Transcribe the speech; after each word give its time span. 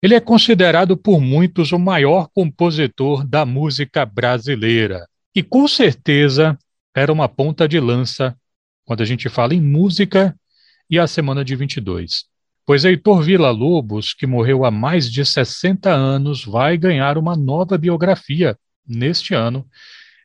Ele 0.00 0.14
é 0.14 0.20
considerado 0.20 0.96
por 0.96 1.20
muitos 1.20 1.72
o 1.72 1.78
maior 1.78 2.28
compositor 2.28 3.26
da 3.26 3.44
música 3.44 4.06
brasileira 4.06 5.08
e 5.34 5.42
com 5.42 5.66
certeza 5.66 6.56
era 6.94 7.12
uma 7.12 7.28
ponta 7.28 7.68
de 7.68 7.80
lança 7.80 8.36
quando 8.84 9.02
a 9.02 9.04
gente 9.04 9.28
fala 9.28 9.54
em 9.54 9.60
música 9.60 10.34
e 10.88 10.98
a 10.98 11.06
semana 11.06 11.44
de 11.44 11.54
22. 11.56 12.24
Pois 12.64 12.84
Heitor 12.84 13.22
Villa-Lobos, 13.22 14.14
que 14.14 14.26
morreu 14.26 14.64
há 14.64 14.70
mais 14.70 15.10
de 15.10 15.24
60 15.24 15.90
anos, 15.90 16.44
vai 16.44 16.76
ganhar 16.76 17.18
uma 17.18 17.34
nova 17.34 17.76
biografia 17.76 18.56
neste 18.86 19.34
ano, 19.34 19.66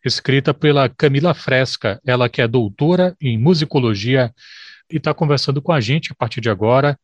escrita 0.05 0.53
pela 0.53 0.87
Camila 0.87 1.33
Fresca, 1.33 1.99
ela 2.05 2.29
que 2.29 2.41
é 2.41 2.47
doutora 2.47 3.15
em 3.19 3.37
musicologia 3.37 4.33
e 4.91 4.97
está 4.97 5.13
conversando 5.13 5.61
com 5.61 5.71
a 5.71 5.81
gente 5.81 6.11
a 6.11 6.15
partir 6.15 6.41
de 6.41 6.49
agora. 6.49 6.99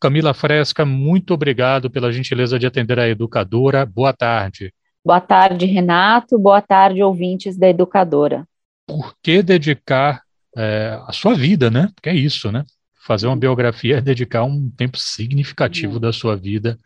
Camila 0.00 0.32
Fresca, 0.32 0.84
muito 0.84 1.34
obrigado 1.34 1.90
pela 1.90 2.12
gentileza 2.12 2.58
de 2.58 2.66
atender 2.66 2.98
a 2.98 3.08
educadora. 3.08 3.84
Boa 3.84 4.12
tarde. 4.12 4.72
Boa 5.04 5.20
tarde, 5.20 5.66
Renato. 5.66 6.38
Boa 6.38 6.60
tarde, 6.60 7.02
ouvintes 7.02 7.56
da 7.56 7.68
educadora. 7.68 8.46
Por 8.86 9.14
que 9.22 9.42
dedicar 9.42 10.22
é, 10.56 10.98
a 11.06 11.12
sua 11.12 11.34
vida, 11.34 11.70
né? 11.70 11.88
Porque 11.94 12.08
é 12.08 12.14
isso, 12.14 12.52
né? 12.52 12.64
Fazer 13.06 13.26
uma 13.26 13.36
biografia 13.36 13.98
é 13.98 14.00
dedicar 14.00 14.44
um 14.44 14.70
tempo 14.70 14.98
significativo 14.98 15.98
da 15.98 16.12
sua 16.12 16.36
vida 16.36 16.78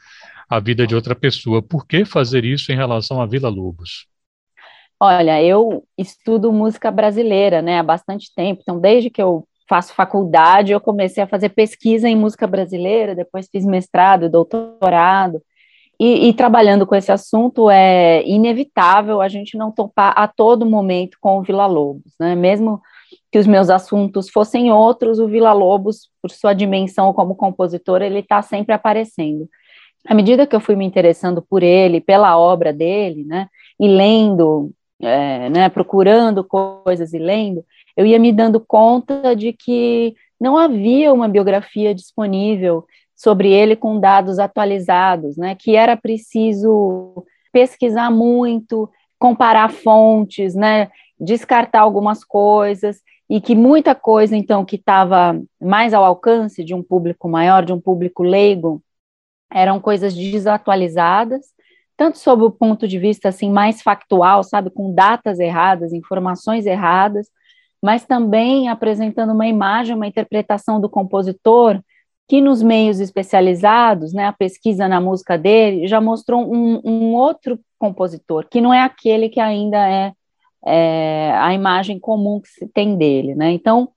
à 0.49 0.61
vida 0.61 0.87
de 0.87 0.95
outra 0.95 1.15
pessoa. 1.15 1.63
Por 1.63 1.87
que 1.87 2.05
fazer 2.05 2.45
isso 2.45 2.73
em 2.73 2.77
relação 2.77 3.21
a 3.21 3.27
Vila 3.27 3.49
Lobos? 3.49 4.07
Olha, 5.01 5.43
eu 5.43 5.85
estudo 5.99 6.53
música 6.53 6.91
brasileira, 6.91 7.61
né, 7.61 7.81
há 7.81 7.83
bastante 7.83 8.33
tempo. 8.35 8.61
Então, 8.63 8.79
desde 8.79 9.11
que 9.11 9.21
eu 9.21 9.47
faço 9.73 9.95
faculdade, 9.95 10.71
eu 10.71 10.81
comecei 10.83 11.23
a 11.23 11.27
fazer 11.27 11.49
pesquisa 11.49 12.07
em 12.07 12.15
música 12.15 12.47
brasileira, 12.47 13.15
depois 13.15 13.49
fiz 13.51 13.65
mestrado, 13.65 14.29
doutorado, 14.29 15.41
e, 15.99 16.29
e, 16.29 16.35
trabalhando 16.35 16.87
com 16.87 16.95
esse 16.95 17.11
assunto 17.11 17.71
é 17.71 18.23
inevitável 18.29 19.23
a 19.23 19.29
gente 19.29 19.57
não 19.57 19.73
topar 19.73 20.13
a 20.15 20.29
todo 20.29 20.67
momento 20.67 21.17
com 21.19 21.39
o 21.39 21.43
Vila 21.43 21.65
Lobos, 21.65 22.13
né? 22.21 22.35
Mesmo 22.35 22.83
que 23.31 23.39
os 23.39 23.47
meus 23.47 23.71
assuntos 23.71 24.29
fossem 24.29 24.71
outros, 24.71 25.19
o 25.19 25.27
Vila 25.27 25.55
Lobos, 25.55 26.11
por 26.21 26.31
sua 26.31 26.53
dimensão 26.53 27.11
como 27.15 27.35
compositor, 27.35 28.03
ele 28.03 28.19
está 28.19 28.43
sempre 28.43 28.75
aparecendo. 28.75 29.49
À 30.07 30.13
medida 30.13 30.47
que 30.47 30.55
eu 30.55 30.61
fui 30.61 30.77
me 30.77 30.85
interessando 30.85 31.41
por 31.41 31.63
ele, 31.63 31.99
pela 31.99 32.37
obra 32.37 32.75
dele, 32.75 33.25
né, 33.25 33.49
e 33.81 33.89
lendo, 33.89 34.71
é, 35.01 35.49
né, 35.49 35.71
procurando 35.71 36.45
coisas 36.45 37.15
e 37.15 37.19
lendo, 37.19 37.65
eu 37.97 38.07
ia 38.07 38.19
me 38.19 38.33
dando 38.33 38.61
conta 38.61 39.35
de 39.35 39.53
que 39.53 40.15
não 40.41 40.57
havia 40.57 41.13
uma 41.13 41.29
biografia 41.29 41.95
disponível 41.95 42.85
sobre 43.15 43.53
ele 43.53 43.77
com 43.77 44.01
dados 44.01 44.39
atualizados, 44.39 45.37
né? 45.37 45.55
Que 45.55 45.77
era 45.77 45.97
preciso 45.97 47.25
pesquisar 47.53 48.11
muito, 48.11 48.91
comparar 49.19 49.71
fontes, 49.71 50.55
né? 50.55 50.89
Descartar 51.21 51.81
algumas 51.81 52.25
coisas 52.25 53.01
e 53.31 53.41
que 53.41 53.55
muita 53.55 53.95
coisa 53.95 54.37
então 54.37 54.65
que 54.65 54.77
estava 54.77 55.41
mais 55.61 55.95
ao 55.95 56.05
alcance 56.05 56.65
de 56.65 56.75
um 56.75 56.83
público 56.83 57.29
maior, 57.29 57.65
de 57.65 57.73
um 57.73 57.81
público 57.81 58.23
leigo, 58.23 58.83
eram 59.51 59.81
coisas 59.81 60.15
desatualizadas, 60.15 61.47
tanto 61.97 62.19
sob 62.19 62.43
o 62.43 62.51
ponto 62.51 62.89
de 62.89 62.99
vista 62.99 63.29
assim 63.29 63.51
mais 63.51 63.81
factual, 63.81 64.43
sabe, 64.43 64.71
com 64.71 64.93
datas 64.93 65.39
erradas, 65.39 65.93
informações 65.93 66.67
erradas, 66.67 67.29
mas 67.83 68.05
também 68.05 68.69
apresentando 68.69 69.33
uma 69.33 69.47
imagem, 69.47 69.97
uma 69.97 70.07
interpretação 70.07 70.81
do 70.81 70.89
compositor 70.89 71.83
que 72.29 72.41
nos 72.41 72.63
meios 72.63 73.01
especializados, 73.01 74.13
né, 74.13 74.27
a 74.27 74.33
pesquisa 74.33 74.87
na 74.87 75.01
música 75.01 75.37
dele 75.37 75.89
já 75.89 76.01
mostrou 76.01 76.41
um, 76.43 76.81
um 76.85 77.15
outro 77.15 77.59
compositor, 77.79 78.47
que 78.49 78.61
não 78.61 78.73
é 78.73 78.81
aquele 78.81 79.29
que 79.29 79.41
ainda 79.41 79.77
é, 79.77 80.13
é, 80.65 81.33
a 81.35 81.53
imagem 81.53 81.99
comum 81.99 82.41
que 82.41 82.49
se 82.49 82.67
tem 82.69 82.97
dele, 82.97 83.35
né, 83.35 83.51
então, 83.51 83.89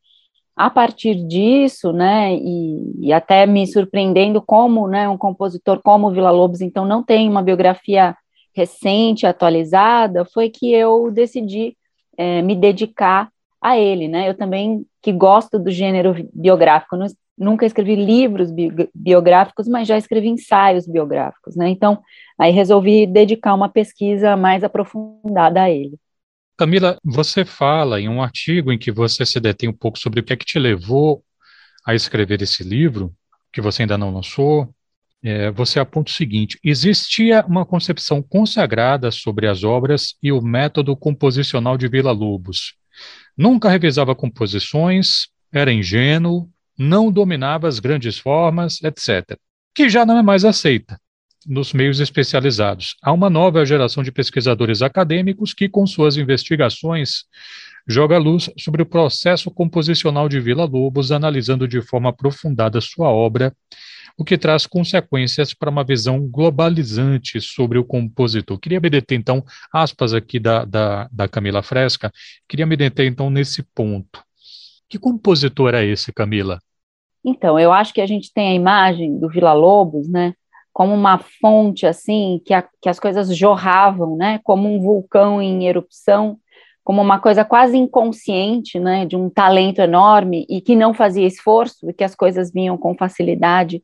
a 0.55 0.69
partir 0.69 1.15
disso, 1.15 1.93
né, 1.93 2.33
e, 2.33 3.07
e 3.07 3.13
até 3.13 3.45
me 3.45 3.67
surpreendendo 3.67 4.41
como, 4.41 4.87
né, 4.87 5.07
um 5.07 5.17
compositor 5.17 5.79
como 5.83 6.11
Vila 6.11 6.31
Lobos, 6.31 6.61
então, 6.61 6.85
não 6.85 7.03
tem 7.03 7.29
uma 7.29 7.43
biografia 7.43 8.17
recente, 8.55 9.27
atualizada, 9.27 10.25
foi 10.25 10.49
que 10.49 10.73
eu 10.73 11.11
decidi 11.11 11.77
é, 12.17 12.41
me 12.41 12.55
dedicar 12.55 13.29
a 13.65 13.77
ele, 13.77 14.07
né? 14.07 14.29
Eu 14.29 14.35
também 14.35 14.85
que 15.01 15.11
gosto 15.11 15.57
do 15.57 15.71
gênero 15.71 16.15
biográfico, 16.33 16.95
não, 16.95 17.07
nunca 17.37 17.65
escrevi 17.65 17.95
livros 17.95 18.51
bi 18.51 18.71
biográficos, 18.93 19.67
mas 19.67 19.87
já 19.87 19.97
escrevi 19.97 20.27
ensaios 20.27 20.87
biográficos, 20.87 21.55
né? 21.55 21.69
Então, 21.69 21.99
aí 22.37 22.51
resolvi 22.51 23.07
dedicar 23.07 23.53
uma 23.55 23.69
pesquisa 23.69 24.37
mais 24.37 24.63
aprofundada 24.63 25.63
a 25.63 25.69
ele. 25.69 25.97
Camila, 26.57 26.97
você 27.03 27.43
fala 27.43 27.99
em 27.99 28.07
um 28.07 28.21
artigo 28.21 28.71
em 28.71 28.77
que 28.77 28.91
você 28.91 29.25
se 29.25 29.39
detém 29.39 29.67
um 29.67 29.73
pouco 29.73 29.99
sobre 29.99 30.19
o 30.19 30.23
que 30.23 30.31
é 30.31 30.37
que 30.37 30.45
te 30.45 30.59
levou 30.59 31.23
a 31.85 31.93
escrever 31.93 32.41
esse 32.41 32.63
livro, 32.63 33.13
que 33.51 33.61
você 33.61 33.81
ainda 33.81 33.97
não 33.97 34.13
lançou. 34.13 34.69
É, 35.23 35.49
você 35.49 35.79
aponta 35.79 36.11
o 36.11 36.13
seguinte: 36.13 36.59
existia 36.63 37.43
uma 37.47 37.65
concepção 37.65 38.21
consagrada 38.21 39.09
sobre 39.09 39.47
as 39.47 39.63
obras 39.63 40.15
e 40.21 40.31
o 40.31 40.41
método 40.41 40.95
composicional 40.95 41.77
de 41.77 41.87
Vila 41.87 42.11
Lobos, 42.11 42.75
Nunca 43.37 43.69
revisava 43.69 44.15
composições, 44.15 45.27
era 45.51 45.71
ingênuo, 45.71 46.49
não 46.77 47.11
dominava 47.11 47.67
as 47.67 47.79
grandes 47.79 48.17
formas, 48.17 48.81
etc. 48.83 49.37
Que 49.73 49.89
já 49.89 50.05
não 50.05 50.17
é 50.17 50.21
mais 50.21 50.45
aceita 50.45 50.99
nos 51.45 51.73
meios 51.73 51.99
especializados. 51.99 52.95
Há 53.03 53.11
uma 53.11 53.29
nova 53.29 53.65
geração 53.65 54.01
de 54.01 54.11
pesquisadores 54.11 54.81
acadêmicos 54.81 55.53
que, 55.53 55.69
com 55.69 55.85
suas 55.85 56.17
investigações, 56.17 57.25
joga 57.87 58.17
luz 58.17 58.49
sobre 58.57 58.81
o 58.81 58.85
processo 58.85 59.51
composicional 59.51 60.27
de 60.27 60.39
Vila 60.39 60.65
Lobos, 60.65 61.11
analisando 61.11 61.67
de 61.67 61.81
forma 61.81 62.09
aprofundada 62.09 62.81
sua 62.81 63.09
obra 63.09 63.53
o 64.17 64.23
que 64.23 64.37
traz 64.37 64.65
consequências 64.65 65.53
para 65.53 65.69
uma 65.69 65.83
visão 65.83 66.25
globalizante 66.27 67.41
sobre 67.41 67.77
o 67.77 67.83
compositor. 67.83 68.57
Queria 68.57 68.79
me 68.79 68.89
deter, 68.89 69.17
então, 69.17 69.43
aspas 69.73 70.13
aqui 70.13 70.39
da, 70.39 70.63
da, 70.63 71.09
da 71.11 71.27
Camila 71.27 71.61
Fresca, 71.61 72.11
queria 72.47 72.65
me 72.65 72.77
deter, 72.77 73.07
então, 73.07 73.29
nesse 73.29 73.61
ponto. 73.61 74.23
Que 74.87 74.97
compositor 74.97 75.73
é 75.73 75.85
esse, 75.85 76.13
Camila? 76.13 76.59
Então, 77.23 77.59
eu 77.59 77.71
acho 77.71 77.93
que 77.93 78.01
a 78.01 78.07
gente 78.07 78.31
tem 78.33 78.49
a 78.49 78.53
imagem 78.53 79.19
do 79.19 79.27
Vila 79.27 79.53
Lobos, 79.53 80.07
né, 80.07 80.33
como 80.71 80.93
uma 80.93 81.17
fonte, 81.17 81.85
assim, 81.85 82.41
que, 82.45 82.53
a, 82.53 82.63
que 82.81 82.87
as 82.87 82.99
coisas 82.99 83.35
jorravam, 83.35 84.15
né, 84.15 84.39
como 84.43 84.73
um 84.73 84.79
vulcão 84.79 85.41
em 85.41 85.67
erupção, 85.67 86.37
como 86.83 87.01
uma 87.01 87.19
coisa 87.19 87.43
quase 87.43 87.75
inconsciente, 87.75 88.79
né, 88.79 89.05
de 89.05 89.15
um 89.15 89.29
talento 89.29 89.79
enorme 89.79 90.45
e 90.47 90.61
que 90.61 90.75
não 90.75 90.93
fazia 90.93 91.25
esforço 91.25 91.89
e 91.89 91.93
que 91.93 92.03
as 92.03 92.13
coisas 92.13 92.53
vinham 92.53 92.77
com 92.77 92.95
facilidade 92.95 93.81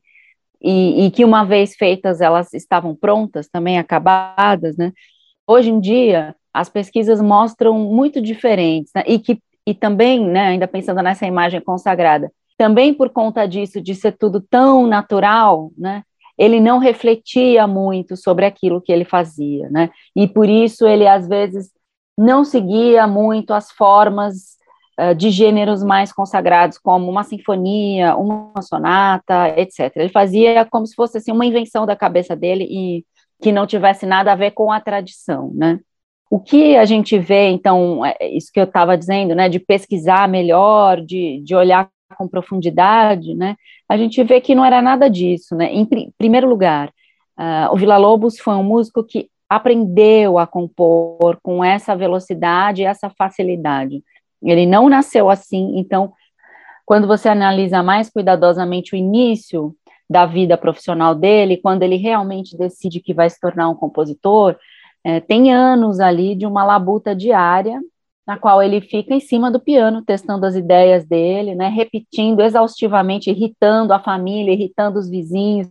e, 0.62 1.06
e, 1.06 1.10
que 1.10 1.24
uma 1.24 1.44
vez 1.44 1.74
feitas 1.74 2.20
elas 2.20 2.52
estavam 2.54 2.94
prontas, 2.94 3.48
também 3.48 3.78
acabadas, 3.78 4.76
né? 4.76 4.92
Hoje 5.46 5.70
em 5.70 5.80
dia 5.80 6.34
as 6.52 6.68
pesquisas 6.68 7.20
mostram 7.20 7.78
muito 7.78 8.20
diferentes, 8.20 8.92
né? 8.94 9.02
E 9.06 9.18
que 9.18 9.40
e 9.66 9.72
também, 9.72 10.24
né, 10.26 10.48
ainda 10.48 10.66
pensando 10.66 11.00
nessa 11.02 11.24
imagem 11.24 11.60
consagrada, 11.60 12.32
também 12.58 12.92
por 12.92 13.10
conta 13.10 13.46
disso 13.46 13.80
de 13.80 13.94
ser 13.94 14.12
tudo 14.12 14.40
tão 14.40 14.86
natural, 14.86 15.70
né? 15.76 16.02
Ele 16.36 16.60
não 16.60 16.78
refletia 16.78 17.66
muito 17.66 18.16
sobre 18.16 18.44
aquilo 18.44 18.80
que 18.80 18.90
ele 18.92 19.04
fazia, 19.04 19.68
né? 19.70 19.90
E 20.16 20.26
por 20.26 20.48
isso 20.48 20.86
ele 20.86 21.06
às 21.06 21.28
vezes 21.28 21.70
não 22.18 22.44
seguia 22.44 23.06
muito 23.06 23.52
as 23.52 23.70
formas 23.70 24.56
eh, 24.98 25.14
de 25.14 25.30
gêneros 25.30 25.82
mais 25.82 26.12
consagrados, 26.12 26.78
como 26.78 27.10
uma 27.10 27.24
sinfonia, 27.24 28.14
uma 28.16 28.60
sonata, 28.60 29.48
etc. 29.58 29.90
Ele 29.96 30.08
fazia 30.10 30.66
como 30.70 30.86
se 30.86 30.94
fosse 30.94 31.18
assim, 31.18 31.32
uma 31.32 31.46
invenção 31.46 31.86
da 31.86 31.96
cabeça 31.96 32.36
dele 32.36 32.64
e 32.70 33.04
que 33.42 33.50
não 33.52 33.66
tivesse 33.66 34.06
nada 34.06 34.32
a 34.32 34.36
ver 34.36 34.52
com 34.52 34.70
a 34.70 34.80
tradição, 34.80 35.50
né? 35.54 35.80
O 36.30 36.40
que 36.40 36.76
a 36.76 36.84
gente 36.84 37.18
vê, 37.18 37.48
então, 37.50 38.04
é 38.06 38.28
isso 38.28 38.50
que 38.52 38.60
eu 38.60 38.64
estava 38.64 38.96
dizendo, 38.96 39.34
né, 39.34 39.48
de 39.50 39.58
pesquisar 39.58 40.26
melhor, 40.28 41.00
de, 41.00 41.42
de 41.44 41.54
olhar 41.54 41.90
com 42.16 42.28
profundidade, 42.28 43.34
né, 43.34 43.56
a 43.88 43.96
gente 43.98 44.22
vê 44.22 44.40
que 44.40 44.54
não 44.54 44.64
era 44.64 44.80
nada 44.80 45.10
disso, 45.10 45.54
né. 45.54 45.72
Em 45.72 45.84
pr 45.84 46.08
primeiro 46.16 46.48
lugar, 46.48 46.88
uh, 47.38 47.72
o 47.72 47.76
Vila 47.76 47.98
Lobos 47.98 48.38
foi 48.38 48.54
um 48.54 48.62
músico 48.62 49.04
que 49.04 49.28
aprendeu 49.48 50.38
a 50.38 50.46
compor 50.46 51.38
com 51.42 51.62
essa 51.62 51.94
velocidade 51.94 52.84
essa 52.84 53.10
facilidade. 53.10 54.02
Ele 54.42 54.66
não 54.66 54.88
nasceu 54.88 55.30
assim, 55.30 55.78
então, 55.78 56.12
quando 56.84 57.06
você 57.06 57.28
analisa 57.28 57.82
mais 57.82 58.10
cuidadosamente 58.10 58.94
o 58.94 58.96
início 58.96 59.74
da 60.08 60.26
vida 60.26 60.58
profissional 60.58 61.14
dele, 61.14 61.56
quando 61.56 61.82
ele 61.82 61.96
realmente 61.96 62.56
decide 62.56 63.00
que 63.00 63.14
vai 63.14 63.30
se 63.30 63.40
tornar 63.40 63.68
um 63.68 63.74
compositor, 63.74 64.56
é, 65.04 65.20
tem 65.20 65.52
anos 65.52 66.00
ali 66.00 66.34
de 66.34 66.46
uma 66.46 66.64
labuta 66.64 67.14
diária, 67.14 67.80
na 68.26 68.38
qual 68.38 68.62
ele 68.62 68.80
fica 68.80 69.14
em 69.14 69.20
cima 69.20 69.50
do 69.50 69.58
piano, 69.58 70.02
testando 70.02 70.46
as 70.46 70.54
ideias 70.54 71.04
dele, 71.04 71.54
né, 71.54 71.68
repetindo 71.68 72.40
exaustivamente, 72.40 73.30
irritando 73.30 73.92
a 73.92 73.98
família, 73.98 74.52
irritando 74.52 74.98
os 74.98 75.08
vizinhos, 75.08 75.68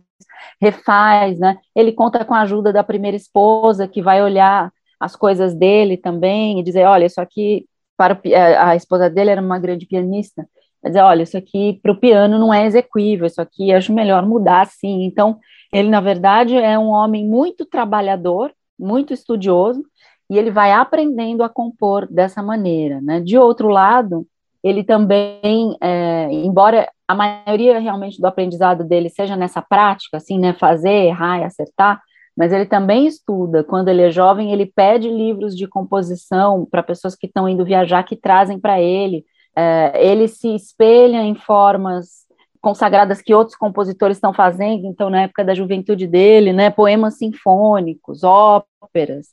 refaz, 0.60 1.38
né? 1.38 1.58
Ele 1.74 1.92
conta 1.92 2.24
com 2.24 2.34
a 2.34 2.42
ajuda 2.42 2.72
da 2.72 2.84
primeira 2.84 3.16
esposa, 3.16 3.88
que 3.88 4.02
vai 4.02 4.22
olhar 4.22 4.70
as 5.00 5.16
coisas 5.16 5.54
dele 5.54 5.96
também 5.96 6.60
e 6.60 6.62
dizer, 6.62 6.84
olha, 6.84 7.06
isso 7.06 7.20
aqui 7.20 7.66
para 7.96 8.18
é, 8.24 8.56
a 8.56 8.76
esposa 8.76 9.08
dele 9.08 9.30
era 9.30 9.40
uma 9.40 9.58
grande 9.58 9.86
pianista, 9.86 10.46
dizer, 10.84 11.00
olha, 11.00 11.22
isso 11.22 11.36
aqui 11.36 11.78
para 11.82 11.92
o 11.92 11.98
piano 11.98 12.38
não 12.38 12.52
é 12.52 12.66
execuível, 12.66 13.26
isso 13.26 13.40
aqui 13.40 13.72
acho 13.72 13.92
melhor 13.92 14.26
mudar 14.26 14.62
assim. 14.62 15.04
Então, 15.04 15.38
ele 15.72 15.88
na 15.88 16.00
verdade 16.00 16.56
é 16.56 16.78
um 16.78 16.88
homem 16.88 17.26
muito 17.26 17.64
trabalhador, 17.64 18.52
muito 18.78 19.12
estudioso, 19.12 19.84
e 20.28 20.38
ele 20.38 20.50
vai 20.50 20.72
aprendendo 20.72 21.42
a 21.42 21.48
compor 21.48 22.06
dessa 22.10 22.42
maneira, 22.42 23.00
né? 23.00 23.20
De 23.20 23.38
outro 23.38 23.68
lado, 23.68 24.26
ele 24.62 24.82
também, 24.82 25.76
é, 25.80 26.28
embora 26.32 26.90
a 27.06 27.14
maioria 27.14 27.78
realmente 27.78 28.20
do 28.20 28.26
aprendizado 28.26 28.84
dele 28.84 29.10
seja 29.10 29.36
nessa 29.36 29.60
prática, 29.60 30.16
assim, 30.16 30.38
né, 30.38 30.52
fazer, 30.54 31.06
errar 31.06 31.40
e 31.40 31.44
acertar, 31.44 32.00
mas 32.36 32.52
ele 32.52 32.66
também 32.66 33.06
estuda. 33.06 33.62
Quando 33.62 33.88
ele 33.88 34.02
é 34.02 34.10
jovem, 34.10 34.52
ele 34.52 34.66
pede 34.66 35.08
livros 35.08 35.56
de 35.56 35.66
composição 35.66 36.66
para 36.70 36.82
pessoas 36.82 37.14
que 37.14 37.26
estão 37.26 37.48
indo 37.48 37.64
viajar, 37.64 38.02
que 38.02 38.16
trazem 38.16 38.58
para 38.58 38.80
ele. 38.80 39.24
É, 39.54 39.92
ele 39.94 40.28
se 40.28 40.54
espelha 40.54 41.22
em 41.22 41.34
formas 41.34 42.22
consagradas 42.60 43.20
que 43.20 43.34
outros 43.34 43.56
compositores 43.56 44.16
estão 44.16 44.32
fazendo, 44.32 44.86
então, 44.86 45.10
na 45.10 45.22
época 45.22 45.44
da 45.44 45.52
juventude 45.52 46.06
dele, 46.06 46.52
né, 46.52 46.70
poemas 46.70 47.18
sinfônicos, 47.18 48.22
óperas. 48.22 49.28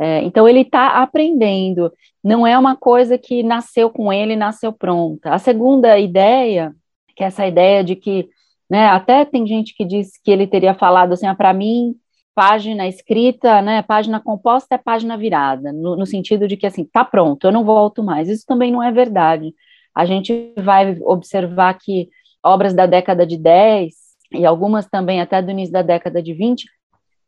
É, 0.00 0.22
então, 0.22 0.48
ele 0.48 0.62
está 0.62 1.02
aprendendo, 1.02 1.92
não 2.24 2.46
é 2.46 2.58
uma 2.58 2.74
coisa 2.74 3.18
que 3.18 3.42
nasceu 3.42 3.90
com 3.90 4.10
ele, 4.10 4.34
nasceu 4.34 4.72
pronta. 4.72 5.30
A 5.30 5.38
segunda 5.38 5.98
ideia, 5.98 6.74
que 7.14 7.22
é 7.22 7.26
essa 7.26 7.46
ideia 7.46 7.84
de 7.84 7.94
que, 7.94 8.30
né, 8.68 8.86
até 8.86 9.26
tem 9.26 9.46
gente 9.46 9.74
que 9.76 9.84
diz 9.84 10.12
que 10.24 10.30
ele 10.30 10.46
teria 10.46 10.74
falado 10.74 11.12
assim, 11.12 11.26
ah, 11.26 11.34
para 11.34 11.52
mim, 11.52 11.94
página 12.40 12.88
escrita, 12.88 13.60
né, 13.60 13.82
página 13.82 14.18
composta 14.18 14.74
é 14.74 14.78
página 14.78 15.14
virada, 15.14 15.74
no, 15.74 15.94
no 15.94 16.06
sentido 16.06 16.48
de 16.48 16.56
que, 16.56 16.66
assim, 16.66 16.86
tá 16.86 17.04
pronto, 17.04 17.46
eu 17.46 17.52
não 17.52 17.66
volto 17.66 18.02
mais. 18.02 18.30
Isso 18.30 18.46
também 18.46 18.72
não 18.72 18.82
é 18.82 18.90
verdade. 18.90 19.54
A 19.94 20.06
gente 20.06 20.50
vai 20.56 20.96
observar 21.02 21.74
que 21.74 22.08
obras 22.42 22.72
da 22.72 22.86
década 22.86 23.26
de 23.26 23.36
10 23.36 23.92
e 24.32 24.46
algumas 24.46 24.86
também 24.86 25.20
até 25.20 25.42
do 25.42 25.50
início 25.50 25.70
da 25.70 25.82
década 25.82 26.22
de 26.22 26.32
20, 26.32 26.64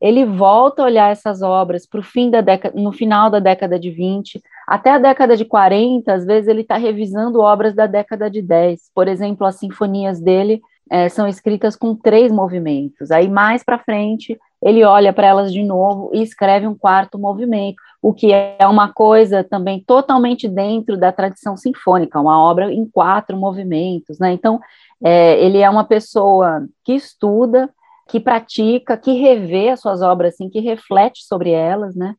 ele 0.00 0.24
volta 0.24 0.80
a 0.80 0.86
olhar 0.86 1.12
essas 1.12 1.42
obras 1.42 1.86
para 1.86 2.00
o 2.00 2.02
fim 2.02 2.30
da 2.30 2.40
década, 2.40 2.80
no 2.80 2.90
final 2.90 3.28
da 3.28 3.38
década 3.38 3.78
de 3.78 3.90
20, 3.90 4.40
até 4.66 4.92
a 4.92 4.98
década 4.98 5.36
de 5.36 5.44
40, 5.44 6.10
às 6.10 6.24
vezes 6.24 6.48
ele 6.48 6.62
está 6.62 6.78
revisando 6.78 7.40
obras 7.40 7.74
da 7.74 7.86
década 7.86 8.30
de 8.30 8.40
10. 8.40 8.80
Por 8.94 9.06
exemplo, 9.08 9.46
as 9.46 9.56
sinfonias 9.56 10.18
dele 10.22 10.62
é, 10.90 11.08
são 11.08 11.26
escritas 11.26 11.76
com 11.76 11.94
três 11.94 12.30
movimentos. 12.32 13.10
Aí 13.10 13.28
mais 13.28 13.62
para 13.62 13.78
frente 13.78 14.38
ele 14.62 14.84
olha 14.84 15.12
para 15.12 15.26
elas 15.26 15.52
de 15.52 15.62
novo 15.62 16.10
e 16.14 16.22
escreve 16.22 16.68
um 16.68 16.74
quarto 16.74 17.18
movimento, 17.18 17.82
o 18.00 18.14
que 18.14 18.32
é 18.32 18.64
uma 18.66 18.92
coisa 18.92 19.42
também 19.42 19.82
totalmente 19.84 20.48
dentro 20.48 20.96
da 20.96 21.10
tradição 21.10 21.56
sinfônica, 21.56 22.20
uma 22.20 22.40
obra 22.40 22.72
em 22.72 22.86
quatro 22.86 23.36
movimentos, 23.36 24.20
né? 24.20 24.32
Então, 24.32 24.60
é, 25.02 25.44
ele 25.44 25.58
é 25.58 25.68
uma 25.68 25.82
pessoa 25.82 26.64
que 26.84 26.92
estuda, 26.92 27.68
que 28.08 28.20
pratica, 28.20 28.96
que 28.96 29.14
revê 29.14 29.70
as 29.70 29.80
suas 29.80 30.00
obras, 30.00 30.34
assim, 30.34 30.48
que 30.48 30.60
reflete 30.60 31.24
sobre 31.24 31.50
elas, 31.50 31.96
né? 31.96 32.14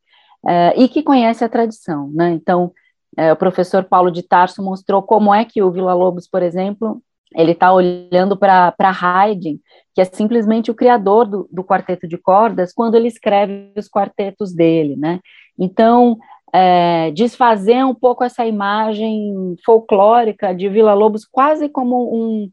É, 0.45 0.73
e 0.75 0.89
que 0.89 1.01
conhece 1.01 1.45
a 1.45 1.49
tradição, 1.49 2.09
né? 2.13 2.31
Então, 2.31 2.73
é, 3.15 3.31
o 3.31 3.37
professor 3.37 3.85
Paulo 3.85 4.11
de 4.11 4.21
Tarso 4.21 4.61
mostrou 4.61 5.01
como 5.01 5.33
é 5.33 5.45
que 5.45 5.63
o 5.63 5.71
Vila 5.71 5.93
Lobos, 5.93 6.27
por 6.27 6.41
exemplo, 6.41 7.01
ele 7.35 7.51
está 7.51 7.71
olhando 7.73 8.37
para 8.37 8.73
Haydn, 8.79 9.57
que 9.93 10.01
é 10.01 10.05
simplesmente 10.05 10.71
o 10.71 10.75
criador 10.75 11.27
do, 11.27 11.47
do, 11.51 11.63
quarteto 11.63 12.07
de 12.07 12.17
cordas, 12.17 12.73
quando 12.73 12.95
ele 12.95 13.07
escreve 13.07 13.71
os 13.77 13.87
quartetos 13.87 14.53
dele, 14.53 14.95
né? 14.95 15.19
Então, 15.57 16.17
é, 16.53 17.11
desfazer 17.11 17.83
um 17.83 17.95
pouco 17.95 18.23
essa 18.23 18.45
imagem 18.45 19.55
folclórica 19.65 20.53
de 20.53 20.69
Vila 20.69 20.93
Lobos, 20.93 21.25
quase 21.25 21.69
como 21.69 22.15
um, 22.15 22.49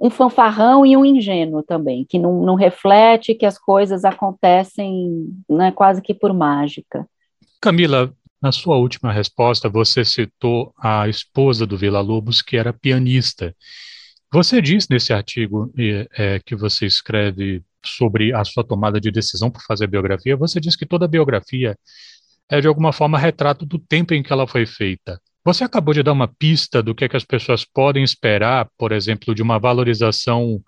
um 0.00 0.10
fanfarrão 0.10 0.84
e 0.84 0.96
um 0.96 1.04
ingênuo 1.04 1.62
também, 1.62 2.04
que 2.08 2.18
não, 2.18 2.42
não 2.42 2.54
reflete 2.54 3.34
que 3.34 3.46
as 3.46 3.58
coisas 3.58 4.04
acontecem 4.04 5.28
né, 5.48 5.72
quase 5.72 6.02
que 6.02 6.14
por 6.14 6.32
mágica. 6.32 7.06
Camila, 7.60 8.12
na 8.42 8.52
sua 8.52 8.76
última 8.76 9.10
resposta, 9.10 9.70
você 9.70 10.04
citou 10.04 10.72
a 10.78 11.08
esposa 11.08 11.66
do 11.66 11.78
Vila 11.78 12.02
Lobos, 12.02 12.42
que 12.42 12.58
era 12.58 12.74
pianista. 12.74 13.56
Você 14.34 14.60
diz 14.60 14.88
nesse 14.88 15.12
artigo 15.12 15.72
é, 16.18 16.40
que 16.44 16.56
você 16.56 16.86
escreve 16.86 17.62
sobre 17.84 18.34
a 18.34 18.42
sua 18.44 18.64
tomada 18.64 19.00
de 19.00 19.08
decisão 19.12 19.48
por 19.48 19.62
fazer 19.62 19.86
biografia, 19.86 20.36
você 20.36 20.58
diz 20.58 20.74
que 20.74 20.84
toda 20.84 21.06
biografia 21.06 21.78
é 22.50 22.60
de 22.60 22.66
alguma 22.66 22.92
forma 22.92 23.16
retrato 23.16 23.64
do 23.64 23.78
tempo 23.78 24.12
em 24.12 24.24
que 24.24 24.32
ela 24.32 24.44
foi 24.44 24.66
feita. 24.66 25.20
Você 25.44 25.62
acabou 25.62 25.94
de 25.94 26.02
dar 26.02 26.10
uma 26.10 26.26
pista 26.26 26.82
do 26.82 26.96
que, 26.96 27.04
é 27.04 27.08
que 27.08 27.16
as 27.16 27.24
pessoas 27.24 27.64
podem 27.64 28.02
esperar, 28.02 28.68
por 28.76 28.90
exemplo, 28.90 29.36
de 29.36 29.40
uma 29.40 29.56
valorização 29.56 30.60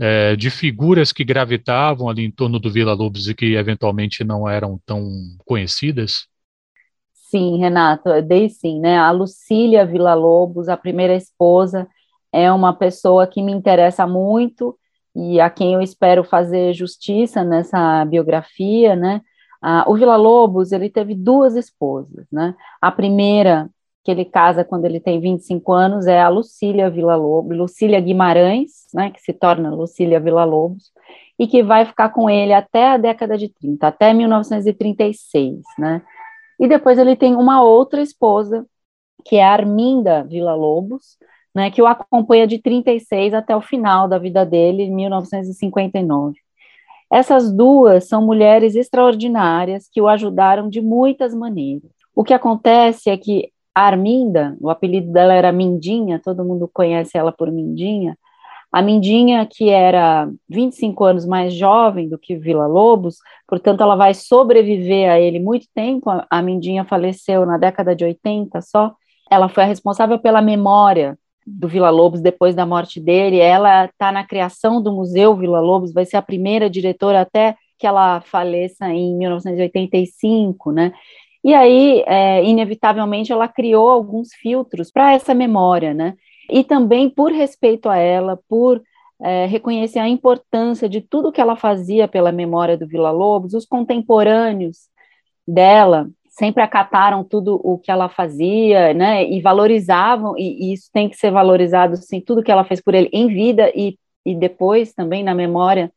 é, 0.00 0.34
de 0.34 0.48
figuras 0.48 1.12
que 1.12 1.24
gravitavam 1.24 2.08
ali 2.08 2.24
em 2.24 2.30
torno 2.30 2.58
do 2.58 2.72
Vila 2.72 2.94
Lobos 2.94 3.28
e 3.28 3.34
que 3.34 3.54
eventualmente 3.54 4.24
não 4.24 4.48
eram 4.48 4.80
tão 4.86 5.06
conhecidas? 5.44 6.26
Sim, 7.12 7.58
Renato, 7.58 8.08
eu 8.08 8.22
dei 8.22 8.48
sim, 8.48 8.80
né? 8.80 8.96
A 8.96 9.10
Lucília 9.10 9.84
Vila 9.84 10.14
Lobos, 10.14 10.70
a 10.70 10.76
primeira 10.76 11.14
esposa, 11.14 11.86
é 12.34 12.52
uma 12.52 12.72
pessoa 12.72 13.28
que 13.28 13.40
me 13.40 13.52
interessa 13.52 14.08
muito 14.08 14.76
e 15.14 15.40
a 15.40 15.48
quem 15.48 15.74
eu 15.74 15.80
espero 15.80 16.24
fazer 16.24 16.74
justiça 16.74 17.44
nessa 17.44 18.04
biografia, 18.04 18.96
né? 18.96 19.20
Ah, 19.62 19.84
o 19.86 19.94
Vila 19.94 20.16
Lobos, 20.16 20.72
ele 20.72 20.90
teve 20.90 21.14
duas 21.14 21.54
esposas, 21.54 22.26
né? 22.32 22.56
A 22.82 22.90
primeira, 22.90 23.70
que 24.02 24.10
ele 24.10 24.24
casa 24.24 24.64
quando 24.64 24.84
ele 24.84 24.98
tem 24.98 25.20
25 25.20 25.72
anos, 25.72 26.08
é 26.08 26.20
a 26.20 26.28
Lucília 26.28 26.90
Vila 26.90 27.14
Lobos, 27.14 27.56
Lucília 27.56 28.00
Guimarães, 28.00 28.88
né, 28.92 29.10
que 29.10 29.20
se 29.22 29.32
torna 29.32 29.72
Lucília 29.72 30.18
Vila 30.18 30.44
Lobos, 30.44 30.92
e 31.38 31.46
que 31.46 31.62
vai 31.62 31.86
ficar 31.86 32.08
com 32.10 32.28
ele 32.28 32.52
até 32.52 32.88
a 32.88 32.96
década 32.96 33.38
de 33.38 33.48
30, 33.48 33.86
até 33.86 34.12
1936, 34.12 35.62
né? 35.78 36.02
E 36.58 36.66
depois 36.66 36.98
ele 36.98 37.14
tem 37.16 37.36
uma 37.36 37.62
outra 37.62 38.02
esposa, 38.02 38.66
que 39.24 39.36
é 39.36 39.44
a 39.44 39.52
Arminda 39.52 40.24
Vila 40.24 40.54
Lobos, 40.54 41.16
né, 41.54 41.70
que 41.70 41.80
o 41.80 41.86
acompanha 41.86 42.46
de 42.46 42.58
36 42.58 43.32
até 43.32 43.54
o 43.56 43.60
final 43.60 44.08
da 44.08 44.18
vida 44.18 44.44
dele, 44.44 44.84
em 44.84 44.94
1959. 44.94 46.34
Essas 47.12 47.52
duas 47.52 48.08
são 48.08 48.24
mulheres 48.24 48.74
extraordinárias 48.74 49.88
que 49.88 50.00
o 50.00 50.08
ajudaram 50.08 50.68
de 50.68 50.80
muitas 50.80 51.34
maneiras. 51.34 51.90
O 52.14 52.24
que 52.24 52.34
acontece 52.34 53.08
é 53.08 53.16
que 53.16 53.52
a 53.74 53.82
Arminda, 53.82 54.56
o 54.60 54.70
apelido 54.70 55.12
dela 55.12 55.34
era 55.34 55.52
Mindinha, 55.52 56.20
todo 56.22 56.44
mundo 56.44 56.68
conhece 56.72 57.16
ela 57.16 57.32
por 57.32 57.50
Mindinha. 57.50 58.16
A 58.72 58.82
Mindinha, 58.82 59.46
que 59.46 59.68
era 59.68 60.28
25 60.48 61.04
anos 61.04 61.24
mais 61.24 61.54
jovem 61.54 62.08
do 62.08 62.18
que 62.18 62.36
Vila 62.36 62.66
Lobos, 62.66 63.18
portanto, 63.46 63.82
ela 63.82 63.94
vai 63.94 64.14
sobreviver 64.14 65.08
a 65.08 65.20
ele 65.20 65.38
muito 65.38 65.66
tempo. 65.72 66.10
A 66.28 66.42
Mindinha 66.42 66.84
faleceu 66.84 67.46
na 67.46 67.56
década 67.56 67.94
de 67.94 68.04
80 68.04 68.60
só. 68.60 68.92
Ela 69.30 69.48
foi 69.48 69.62
a 69.62 69.66
responsável 69.66 70.18
pela 70.18 70.42
memória 70.42 71.16
do 71.46 71.68
Vila 71.68 71.90
Lobos 71.90 72.20
depois 72.20 72.54
da 72.54 72.64
morte 72.64 73.00
dele. 73.00 73.38
Ela 73.38 73.86
está 73.86 74.10
na 74.10 74.24
criação 74.24 74.82
do 74.82 74.92
Museu 74.92 75.34
Vila 75.34 75.60
Lobos, 75.60 75.92
vai 75.92 76.04
ser 76.04 76.16
a 76.16 76.22
primeira 76.22 76.70
diretora 76.70 77.20
até 77.20 77.56
que 77.78 77.86
ela 77.86 78.20
faleça 78.20 78.88
em 78.88 79.16
1985, 79.16 80.72
né? 80.72 80.92
E 81.42 81.52
aí, 81.52 82.02
é, 82.06 82.42
inevitavelmente, 82.44 83.30
ela 83.30 83.46
criou 83.46 83.90
alguns 83.90 84.32
filtros 84.32 84.90
para 84.90 85.12
essa 85.12 85.34
memória, 85.34 85.92
né? 85.92 86.14
E 86.50 86.64
também 86.64 87.10
por 87.10 87.32
respeito 87.32 87.88
a 87.88 87.98
ela, 87.98 88.38
por 88.48 88.82
é, 89.20 89.46
reconhecer 89.46 89.98
a 89.98 90.08
importância 90.08 90.88
de 90.88 91.00
tudo 91.00 91.32
que 91.32 91.40
ela 91.40 91.56
fazia 91.56 92.08
pela 92.08 92.32
memória 92.32 92.76
do 92.76 92.86
Vila 92.86 93.10
Lobos, 93.10 93.54
os 93.54 93.66
contemporâneos 93.66 94.88
dela 95.46 96.08
sempre 96.34 96.62
acataram 96.62 97.22
tudo 97.22 97.60
o 97.62 97.78
que 97.78 97.90
ela 97.90 98.08
fazia, 98.08 98.92
né, 98.92 99.24
e 99.24 99.40
valorizavam, 99.40 100.36
e, 100.36 100.70
e, 100.70 100.72
isso 100.72 100.90
tem 100.92 101.08
que 101.08 101.16
ser 101.16 101.30
valorizado, 101.30 101.96
sim, 101.96 102.20
tudo 102.20 102.42
que 102.42 102.50
ela 102.50 102.64
fez 102.64 102.80
por 102.80 102.92
ele 102.92 103.08
em 103.12 103.28
vida 103.28 103.70
e, 103.74 103.96
e 104.26 104.34
depois 104.34 104.92
também 104.92 105.22
na 105.22 105.32
memória 105.32 105.92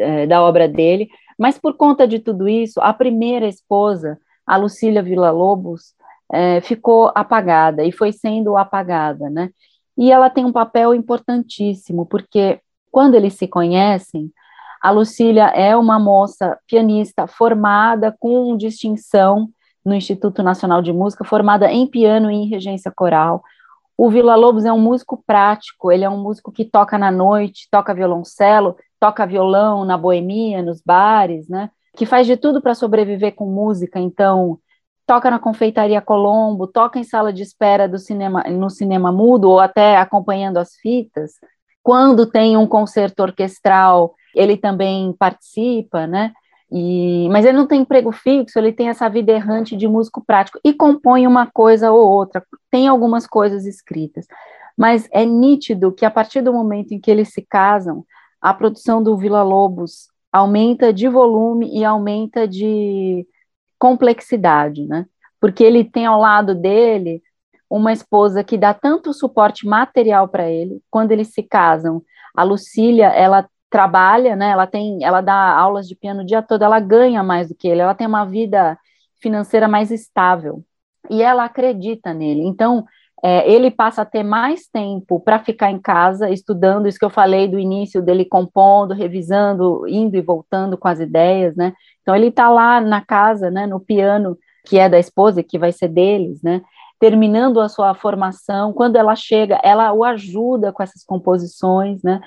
é, 0.00 0.26
da 0.26 0.42
obra 0.42 0.68
dele, 0.68 1.08
mas 1.38 1.58
por 1.58 1.76
conta 1.76 2.08
de 2.08 2.18
tudo 2.18 2.48
isso, 2.48 2.80
a 2.80 2.92
primeira 2.92 3.46
esposa, 3.46 4.18
a 4.44 4.56
Lucília 4.56 5.02
Villa-Lobos, 5.02 5.94
é, 6.32 6.60
ficou 6.60 7.12
apagada, 7.14 7.84
e 7.84 7.92
foi 7.92 8.10
sendo 8.10 8.56
apagada, 8.56 9.30
né, 9.30 9.50
e 9.96 10.10
ela 10.10 10.28
tem 10.28 10.44
um 10.44 10.52
papel 10.52 10.92
importantíssimo, 10.92 12.04
porque 12.04 12.58
quando 12.90 13.14
eles 13.14 13.34
se 13.34 13.46
conhecem, 13.46 14.32
a 14.82 14.90
Lucília 14.90 15.44
é 15.54 15.76
uma 15.76 15.96
moça 15.96 16.58
pianista 16.66 17.28
formada 17.28 18.14
com 18.18 18.56
distinção 18.56 19.48
no 19.84 19.94
Instituto 19.94 20.42
Nacional 20.42 20.82
de 20.82 20.92
Música, 20.92 21.24
formada 21.24 21.70
em 21.70 21.86
piano 21.86 22.30
e 22.30 22.34
em 22.34 22.48
regência 22.48 22.90
coral. 22.90 23.44
O 23.96 24.10
Vila 24.10 24.34
Lobos 24.34 24.64
é 24.64 24.72
um 24.72 24.80
músico 24.80 25.22
prático, 25.24 25.92
ele 25.92 26.04
é 26.04 26.10
um 26.10 26.20
músico 26.20 26.50
que 26.50 26.64
toca 26.64 26.98
na 26.98 27.12
noite, 27.12 27.68
toca 27.70 27.94
violoncelo, 27.94 28.76
toca 28.98 29.24
violão 29.24 29.84
na 29.84 29.96
boemia, 29.96 30.62
nos 30.62 30.82
bares, 30.84 31.48
né? 31.48 31.70
Que 31.96 32.04
faz 32.04 32.26
de 32.26 32.36
tudo 32.36 32.60
para 32.60 32.74
sobreviver 32.74 33.36
com 33.36 33.46
música, 33.46 34.00
então 34.00 34.58
toca 35.06 35.30
na 35.30 35.38
confeitaria 35.38 36.00
Colombo, 36.00 36.66
toca 36.66 36.98
em 36.98 37.04
sala 37.04 37.32
de 37.32 37.42
espera 37.42 37.88
do 37.88 37.98
cinema, 37.98 38.42
no 38.44 38.68
cinema 38.68 39.12
mudo 39.12 39.48
ou 39.48 39.60
até 39.60 39.96
acompanhando 39.96 40.56
as 40.56 40.74
fitas. 40.74 41.34
Quando 41.84 42.26
tem 42.26 42.56
um 42.56 42.66
concerto 42.66 43.22
orquestral, 43.22 44.14
ele 44.34 44.56
também 44.56 45.12
participa, 45.18 46.06
né? 46.06 46.32
E, 46.70 47.28
mas 47.28 47.44
ele 47.44 47.58
não 47.58 47.66
tem 47.66 47.82
emprego 47.82 48.10
fixo, 48.12 48.58
ele 48.58 48.72
tem 48.72 48.88
essa 48.88 49.08
vida 49.08 49.30
errante 49.30 49.76
de 49.76 49.86
músico 49.86 50.24
prático 50.24 50.58
e 50.64 50.72
compõe 50.72 51.26
uma 51.26 51.46
coisa 51.46 51.92
ou 51.92 52.08
outra, 52.08 52.42
tem 52.70 52.88
algumas 52.88 53.26
coisas 53.26 53.66
escritas. 53.66 54.26
Mas 54.76 55.06
é 55.12 55.24
nítido 55.24 55.92
que 55.92 56.04
a 56.06 56.10
partir 56.10 56.40
do 56.40 56.52
momento 56.52 56.92
em 56.92 56.98
que 56.98 57.10
eles 57.10 57.28
se 57.28 57.42
casam, 57.42 58.06
a 58.40 58.54
produção 58.54 59.02
do 59.02 59.16
Vila 59.18 59.42
Lobos 59.42 60.08
aumenta 60.32 60.92
de 60.92 61.08
volume 61.08 61.68
e 61.78 61.84
aumenta 61.84 62.48
de 62.48 63.26
complexidade, 63.78 64.86
né? 64.86 65.04
Porque 65.38 65.62
ele 65.62 65.84
tem 65.84 66.06
ao 66.06 66.18
lado 66.18 66.54
dele 66.54 67.22
uma 67.68 67.92
esposa 67.92 68.42
que 68.42 68.56
dá 68.56 68.72
tanto 68.72 69.12
suporte 69.12 69.66
material 69.66 70.26
para 70.28 70.50
ele. 70.50 70.80
Quando 70.90 71.12
eles 71.12 71.28
se 71.34 71.42
casam, 71.42 72.02
a 72.34 72.42
Lucília, 72.42 73.08
ela 73.08 73.46
trabalha, 73.72 74.36
né? 74.36 74.50
Ela 74.50 74.66
tem, 74.66 75.02
ela 75.02 75.22
dá 75.22 75.34
aulas 75.34 75.88
de 75.88 75.96
piano 75.96 76.20
o 76.20 76.26
dia 76.26 76.42
todo, 76.42 76.62
ela 76.62 76.78
ganha 76.78 77.22
mais 77.22 77.48
do 77.48 77.54
que 77.54 77.66
ele, 77.66 77.80
ela 77.80 77.94
tem 77.94 78.06
uma 78.06 78.26
vida 78.26 78.78
financeira 79.20 79.66
mais 79.66 79.90
estável 79.90 80.62
e 81.08 81.22
ela 81.22 81.44
acredita 81.44 82.12
nele. 82.12 82.42
Então, 82.42 82.84
é, 83.24 83.50
ele 83.50 83.70
passa 83.70 84.02
a 84.02 84.04
ter 84.04 84.22
mais 84.22 84.66
tempo 84.66 85.18
para 85.20 85.38
ficar 85.38 85.70
em 85.70 85.78
casa 85.80 86.28
estudando 86.28 86.86
isso 86.86 86.98
que 86.98 87.04
eu 87.04 87.10
falei 87.10 87.48
do 87.48 87.58
início 87.58 88.02
dele 88.02 88.24
compondo, 88.26 88.92
revisando, 88.92 89.86
indo 89.88 90.16
e 90.16 90.20
voltando 90.20 90.76
com 90.76 90.88
as 90.88 91.00
ideias, 91.00 91.56
né? 91.56 91.72
Então 92.02 92.14
ele 92.14 92.26
está 92.26 92.50
lá 92.50 92.80
na 92.80 93.00
casa, 93.00 93.50
né, 93.50 93.66
no 93.66 93.80
piano 93.80 94.36
que 94.66 94.78
é 94.78 94.88
da 94.88 94.98
esposa, 94.98 95.42
que 95.42 95.58
vai 95.58 95.72
ser 95.72 95.88
deles, 95.88 96.42
né? 96.42 96.62
Terminando 96.98 97.60
a 97.60 97.68
sua 97.68 97.94
formação, 97.94 98.72
quando 98.72 98.96
ela 98.96 99.16
chega, 99.16 99.60
ela 99.62 99.92
o 99.92 100.04
ajuda 100.04 100.72
com 100.72 100.82
essas 100.82 101.04
composições, 101.04 102.02
né? 102.02 102.20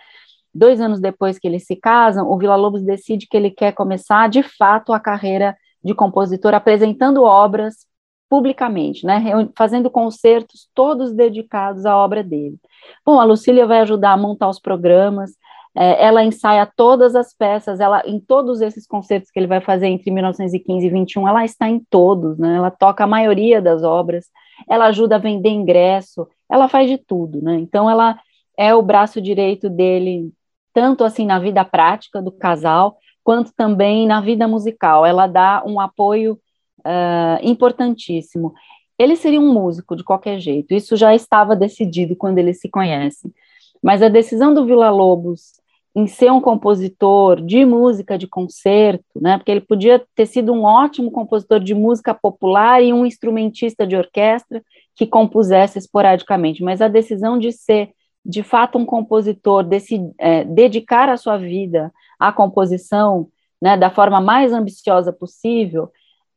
Dois 0.55 0.79
anos 0.79 1.01
depois 1.01 1.37
que 1.37 1.47
eles 1.47 1.65
se 1.65 1.75
casam, 1.75 2.31
o 2.31 2.37
Vila 2.37 2.55
Lobos 2.55 2.81
decide 2.81 3.27
que 3.27 3.35
ele 3.35 3.51
quer 3.51 3.73
começar, 3.73 4.29
de 4.29 4.41
fato, 4.41 4.93
a 4.93 4.99
carreira 4.99 5.57
de 5.83 5.93
compositor, 5.93 6.53
apresentando 6.53 7.23
obras 7.23 7.85
publicamente, 8.29 9.05
né, 9.05 9.21
fazendo 9.55 9.89
concertos 9.89 10.67
todos 10.73 11.13
dedicados 11.13 11.85
à 11.85 11.95
obra 11.95 12.23
dele. 12.23 12.57
Bom, 13.05 13.19
a 13.19 13.23
Lucília 13.23 13.67
vai 13.67 13.81
ajudar 13.81 14.13
a 14.13 14.17
montar 14.17 14.49
os 14.49 14.59
programas, 14.59 15.31
é, 15.75 16.05
ela 16.05 16.23
ensaia 16.23 16.65
todas 16.65 17.15
as 17.15 17.33
peças, 17.33 17.81
ela 17.81 18.01
em 18.05 18.19
todos 18.19 18.61
esses 18.61 18.87
concertos 18.87 19.29
que 19.29 19.37
ele 19.37 19.47
vai 19.47 19.59
fazer 19.59 19.87
entre 19.87 20.09
1915 20.09 20.87
e 20.87 20.89
21, 20.89 21.27
ela 21.27 21.43
está 21.43 21.67
em 21.67 21.79
todos, 21.89 22.37
né? 22.37 22.55
Ela 22.55 22.71
toca 22.71 23.03
a 23.03 23.07
maioria 23.07 23.61
das 23.61 23.83
obras, 23.83 24.25
ela 24.69 24.85
ajuda 24.85 25.15
a 25.15 25.19
vender 25.19 25.49
ingresso, 25.49 26.27
ela 26.49 26.69
faz 26.69 26.89
de 26.89 26.97
tudo, 26.97 27.41
né? 27.41 27.55
Então 27.55 27.89
ela 27.89 28.17
é 28.57 28.73
o 28.73 28.81
braço 28.81 29.21
direito 29.21 29.69
dele, 29.69 30.31
tanto 30.75 31.05
assim 31.05 31.25
na 31.25 31.39
vida 31.39 31.63
prática 31.63 32.21
do 32.21 32.33
casal, 32.33 32.97
quanto 33.23 33.53
também 33.55 34.05
na 34.05 34.19
vida 34.19 34.45
musical. 34.45 35.05
Ela 35.05 35.25
dá 35.25 35.63
um 35.65 35.79
apoio 35.79 36.33
uh, 36.79 37.39
importantíssimo. 37.41 38.53
Ele 38.99 39.15
seria 39.15 39.39
um 39.39 39.53
músico 39.53 39.95
de 39.95 40.03
qualquer 40.03 40.37
jeito, 40.39 40.73
isso 40.73 40.97
já 40.97 41.15
estava 41.15 41.55
decidido 41.55 42.15
quando 42.15 42.39
eles 42.39 42.59
se 42.59 42.69
conhecem. 42.69 43.33
Mas 43.81 44.01
a 44.01 44.09
decisão 44.09 44.53
do 44.53 44.65
Vila 44.65 44.89
Lobos 44.89 45.53
em 45.95 46.07
ser 46.07 46.29
um 46.29 46.41
compositor 46.41 47.41
de 47.41 47.63
música 47.63 48.17
de 48.17 48.27
concerto, 48.27 49.05
né? 49.15 49.37
Porque 49.37 49.51
ele 49.51 49.61
podia 49.61 50.03
ter 50.13 50.25
sido 50.25 50.51
um 50.51 50.63
ótimo 50.63 51.09
compositor 51.09 51.61
de 51.61 51.73
música 51.73 52.13
popular 52.13 52.83
e 52.83 52.91
um 52.91 53.05
instrumentista 53.05 53.87
de 53.87 53.95
orquestra 53.95 54.61
que 54.93 55.07
compusesse 55.07 55.79
esporadicamente, 55.79 56.61
mas 56.61 56.81
a 56.81 56.89
decisão 56.89 57.39
de 57.39 57.53
ser 57.53 57.91
de 58.25 58.41
fato 58.41 58.77
um 58.77 58.85
compositor, 58.85 59.63
desse, 59.63 59.99
é, 60.17 60.43
dedicar 60.43 61.09
a 61.09 61.17
sua 61.17 61.37
vida 61.37 61.93
à 62.19 62.31
composição, 62.31 63.27
né, 63.61 63.77
da 63.77 63.89
forma 63.89 64.19
mais 64.19 64.51
ambiciosa 64.51 65.13
possível, 65.13 65.91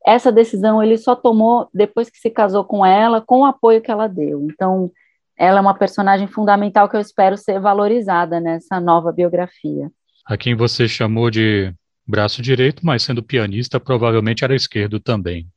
essa 0.05 0.31
decisão 0.31 0.81
ele 0.81 0.97
só 0.97 1.15
tomou 1.15 1.67
depois 1.73 2.09
que 2.09 2.17
se 2.17 2.29
casou 2.29 2.63
com 2.63 2.85
ela, 2.85 3.21
com 3.21 3.41
o 3.41 3.45
apoio 3.45 3.81
que 3.81 3.91
ela 3.91 4.07
deu. 4.07 4.47
Então, 4.49 4.91
ela 5.37 5.57
é 5.57 5.61
uma 5.61 5.73
personagem 5.73 6.27
fundamental 6.27 6.87
que 6.87 6.95
eu 6.95 7.01
espero 7.01 7.37
ser 7.37 7.59
valorizada 7.59 8.39
nessa 8.39 8.79
nova 8.79 9.11
biografia. 9.11 9.91
A 10.25 10.37
quem 10.37 10.55
você 10.55 10.87
chamou 10.87 11.29
de 11.29 11.73
braço 12.07 12.41
direito, 12.41 12.85
mas 12.85 13.03
sendo 13.03 13.23
pianista, 13.23 13.79
provavelmente 13.79 14.43
era 14.43 14.55
esquerdo 14.55 14.99
também. 14.99 15.47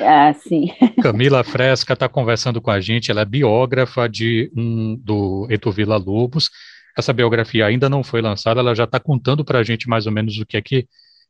Ah, 0.00 0.32
sim. 0.34 0.66
Camila 1.02 1.44
Fresca 1.44 1.92
está 1.92 2.08
conversando 2.08 2.60
com 2.60 2.70
a 2.70 2.80
gente, 2.80 3.10
ela 3.10 3.20
é 3.20 3.24
biógrafa 3.24 4.08
de 4.08 4.50
um, 4.56 4.96
do 4.96 5.46
Eto 5.50 5.70
Vila 5.70 5.96
Lobos. 5.96 6.50
Essa 6.96 7.12
biografia 7.12 7.66
ainda 7.66 7.88
não 7.88 8.02
foi 8.02 8.20
lançada, 8.20 8.60
ela 8.60 8.74
já 8.74 8.84
está 8.84 9.00
contando 9.00 9.44
para 9.44 9.58
a 9.58 9.62
gente 9.62 9.88
mais 9.88 10.06
ou 10.06 10.12
menos 10.12 10.38
o 10.38 10.46
que 10.46 10.56
é 10.56 10.62
que 10.62 10.86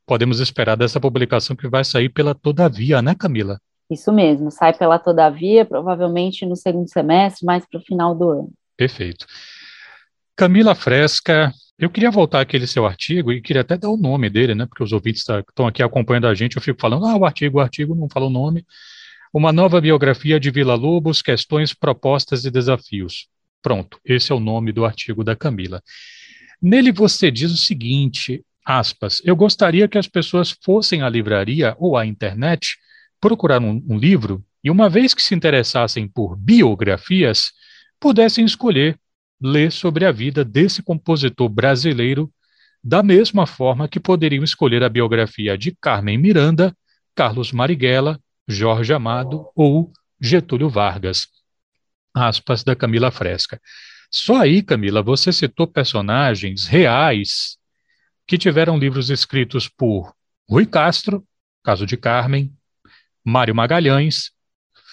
podemos 0.07 0.41
esperar 0.41 0.77
dessa 0.77 1.01
publicação 1.01 1.57
que 1.57 1.69
vai 1.69 1.85
sair 1.85 2.09
pela 2.09 2.35
Todavia, 2.35 3.01
né, 3.01 3.15
Camila? 3.15 3.59
Isso 3.91 4.13
mesmo, 4.13 4.51
sai 4.51 4.73
pela 4.73 4.99
Todavia, 4.99 5.65
provavelmente 5.65 6.47
no 6.47 6.57
segundo 6.57 6.89
semestre, 6.89 7.45
mais 7.45 7.65
para 7.67 7.79
o 7.79 7.83
final 7.83 8.15
do 8.15 8.29
ano. 8.31 8.53
Perfeito. 8.77 9.27
Camila 10.37 10.75
Fresca, 10.75 11.55
eu 11.79 11.89
queria 11.89 12.11
voltar 12.11 12.41
àquele 12.41 12.67
seu 12.67 12.85
artigo 12.85 13.33
e 13.33 13.41
queria 13.41 13.63
até 13.63 13.79
dar 13.79 13.89
o 13.89 13.97
nome 13.97 14.29
dele, 14.29 14.53
né? 14.53 14.67
Porque 14.67 14.83
os 14.83 14.93
ouvintes 14.93 15.23
tá, 15.23 15.39
estão 15.39 15.65
aqui 15.65 15.81
acompanhando 15.81 16.27
a 16.27 16.35
gente, 16.35 16.57
eu 16.57 16.63
fico 16.63 16.81
falando, 16.81 17.07
ah, 17.07 17.17
o 17.17 17.25
artigo, 17.25 17.59
o 17.59 17.61
artigo, 17.61 17.95
não 17.95 18.09
fala 18.09 18.27
o 18.27 18.31
nome. 18.31 18.67
Uma 19.33 19.53
nova 19.53 19.81
biografia 19.81 20.41
de 20.41 20.51
Vila 20.51 20.75
Lobos, 20.75 21.23
questões, 21.23 21.73
propostas 21.73 22.45
e 22.45 22.51
desafios. 22.51 23.29
Pronto, 23.63 24.01
esse 24.05 24.33
é 24.33 24.35
o 24.35 24.41
nome 24.41 24.73
do 24.73 24.85
artigo 24.85 25.23
da 25.23 25.37
Camila. 25.37 25.81
Nele 26.61 26.91
você 26.91 27.31
diz 27.31 27.53
o 27.53 27.57
seguinte, 27.57 28.45
aspas, 28.65 29.23
eu 29.25 29.37
gostaria 29.37 29.87
que 29.87 29.99
as 29.99 30.09
pessoas 30.09 30.57
fossem 30.65 31.03
à 31.03 31.09
livraria 31.09 31.77
ou 31.79 31.97
à 31.97 32.05
internet 32.05 32.77
procurar 33.21 33.63
um, 33.63 33.81
um 33.89 33.97
livro 33.97 34.45
e, 34.65 34.71
uma 34.71 34.89
vez 34.89 35.15
que 35.15 35.23
se 35.23 35.35
interessassem 35.35 36.09
por 36.09 36.37
biografias, 36.37 37.53
pudessem 38.01 38.45
escolher 38.45 38.99
ler 39.45 39.71
sobre 39.71 40.07
a 40.07 40.11
vida 40.11 40.43
desse 40.43 40.83
compositor 40.83 41.51
brasileiro, 41.51 42.33
da 42.83 43.03
mesma 43.03 43.47
forma 43.47 43.87
que 43.87 44.01
poderiam 44.01 44.43
escolher 44.43 44.83
a 44.83 44.89
biografia 44.89 45.59
de 45.59 45.77
Carmen 45.79 46.17
Miranda, 46.17 46.75
Carlos 47.15 47.53
Marighella, 47.53 48.19
Jorge 48.49 48.95
Amado 48.95 49.47
ou 49.55 49.93
Getúlio 50.19 50.71
Vargas. 50.71 51.27
Aspas 52.15 52.65
da 52.65 52.75
Camila 52.75 53.11
Fresca. 53.11 53.61
Só 54.11 54.37
aí, 54.37 54.63
Camila, 54.63 55.03
você 55.03 55.31
citou 55.31 55.67
personagens 55.67 56.67
reais 56.67 57.59
que 58.27 58.39
tiveram 58.39 58.79
livros 58.79 59.11
escritos 59.11 59.69
por 59.69 60.15
Rui 60.49 60.65
Castro, 60.65 61.23
caso 61.63 61.85
de 61.85 61.99
Carmen, 61.99 62.51
Mário 63.23 63.55
Magalhães 63.55 64.31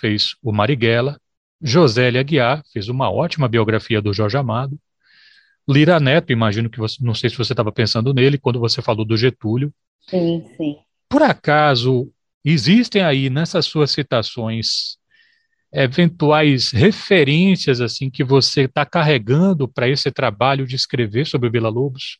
fez 0.01 0.35
o 0.41 0.51
Marighella, 0.51 1.20
Josélia 1.61 2.21
Aguiar 2.21 2.63
fez 2.71 2.89
uma 2.89 3.11
ótima 3.11 3.47
biografia 3.47 4.01
do 4.01 4.13
Jorge 4.13 4.37
Amado, 4.37 4.79
Lira 5.69 5.99
Neto, 5.99 6.31
imagino 6.31 6.69
que 6.69 6.79
você, 6.79 6.97
não 7.01 7.13
sei 7.13 7.29
se 7.29 7.37
você 7.37 7.53
estava 7.53 7.71
pensando 7.71 8.13
nele 8.13 8.37
quando 8.37 8.59
você 8.59 8.81
falou 8.81 9.05
do 9.05 9.15
Getúlio. 9.15 9.73
Sim, 10.09 10.43
sim. 10.57 10.77
Por 11.07 11.21
acaso 11.21 12.11
existem 12.43 13.03
aí 13.03 13.29
nessas 13.29 13.65
suas 13.65 13.91
citações 13.91 14.97
eventuais 15.73 16.71
referências 16.71 17.79
assim 17.79 18.09
que 18.09 18.23
você 18.23 18.61
está 18.61 18.85
carregando 18.85 19.67
para 19.67 19.87
esse 19.87 20.11
trabalho 20.11 20.65
de 20.65 20.75
escrever 20.75 21.25
sobre 21.25 21.47
o 21.47 21.51
Vila 21.51 21.69
Lobos? 21.69 22.17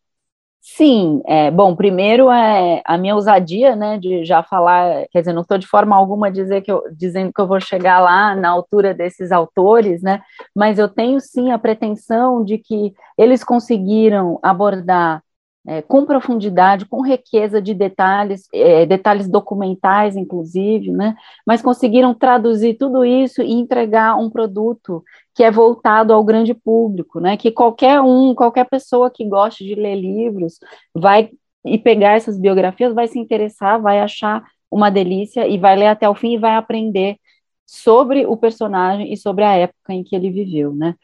Sim, 0.64 1.24
é, 1.26 1.50
bom, 1.50 1.76
primeiro 1.76 2.30
é 2.32 2.84
a 2.86 2.96
minha 2.96 3.16
ousadia, 3.16 3.76
né, 3.76 3.98
de 3.98 4.24
já 4.24 4.44
falar, 4.44 5.08
quer 5.12 5.20
dizer, 5.22 5.34
não 5.34 5.42
estou 5.42 5.58
de 5.58 5.66
forma 5.66 5.96
alguma 5.96 6.32
dizer 6.32 6.62
que 6.62 6.72
eu, 6.72 6.84
dizendo 6.96 7.34
que 7.34 7.42
eu 7.42 7.48
vou 7.48 7.60
chegar 7.60 8.00
lá 8.00 8.36
na 8.36 8.50
altura 8.50 8.94
desses 8.94 9.32
autores, 9.32 10.04
né, 10.04 10.22
mas 10.56 10.78
eu 10.78 10.88
tenho 10.88 11.20
sim 11.20 11.52
a 11.52 11.58
pretensão 11.58 12.44
de 12.44 12.60
que 12.60 12.94
eles 13.18 13.44
conseguiram 13.44 14.38
abordar 14.44 15.24
é, 15.66 15.82
com 15.82 16.06
profundidade, 16.06 16.86
com 16.86 17.02
riqueza 17.06 17.62
de 17.62 17.74
detalhes, 17.74 18.48
é, 18.54 18.86
detalhes 18.86 19.28
documentais, 19.28 20.16
inclusive, 20.16 20.92
né? 20.92 21.16
Mas 21.46 21.62
conseguiram 21.62 22.14
traduzir 22.14 22.76
tudo 22.76 23.06
isso 23.06 23.42
e 23.42 23.54
entregar 23.54 24.16
um 24.18 24.30
produto 24.30 25.04
que 25.36 25.44
é 25.44 25.52
voltado 25.52 26.14
ao 26.14 26.24
grande 26.24 26.54
público, 26.54 27.20
né? 27.20 27.38
Que 27.38 27.52
qualquer 27.52 28.02
um, 28.02 28.34
qualquer 28.34 28.68
pessoa 28.68 29.12
que 29.12 29.24
goste 29.28 29.64
de 29.64 29.76
ler 29.76 29.96
livros 29.96 30.60
vai 30.96 31.30
e 31.64 31.78
pegar 31.78 32.14
essas 32.14 32.40
biografias 32.40 32.94
vai 32.94 33.08
se 33.08 33.20
interessar, 33.20 33.80
vai 33.80 34.00
achar 34.00 34.44
uma 34.70 34.90
delícia 34.90 35.48
e 35.48 35.58
vai 35.60 35.76
ler 35.76 35.88
até 35.88 36.10
o 36.10 36.16
fim 36.16 36.34
e 36.34 36.40
vai 36.40 36.56
aprender 36.56 37.18
sobre 37.66 38.26
o 38.26 38.36
personagem 38.36 39.14
e 39.14 39.18
sobre 39.18 39.44
a 39.44 39.54
época 39.56 39.94
em 39.94 40.04
que 40.04 40.16
ele 40.16 40.32
viveu, 40.32 40.74
né? 40.74 40.96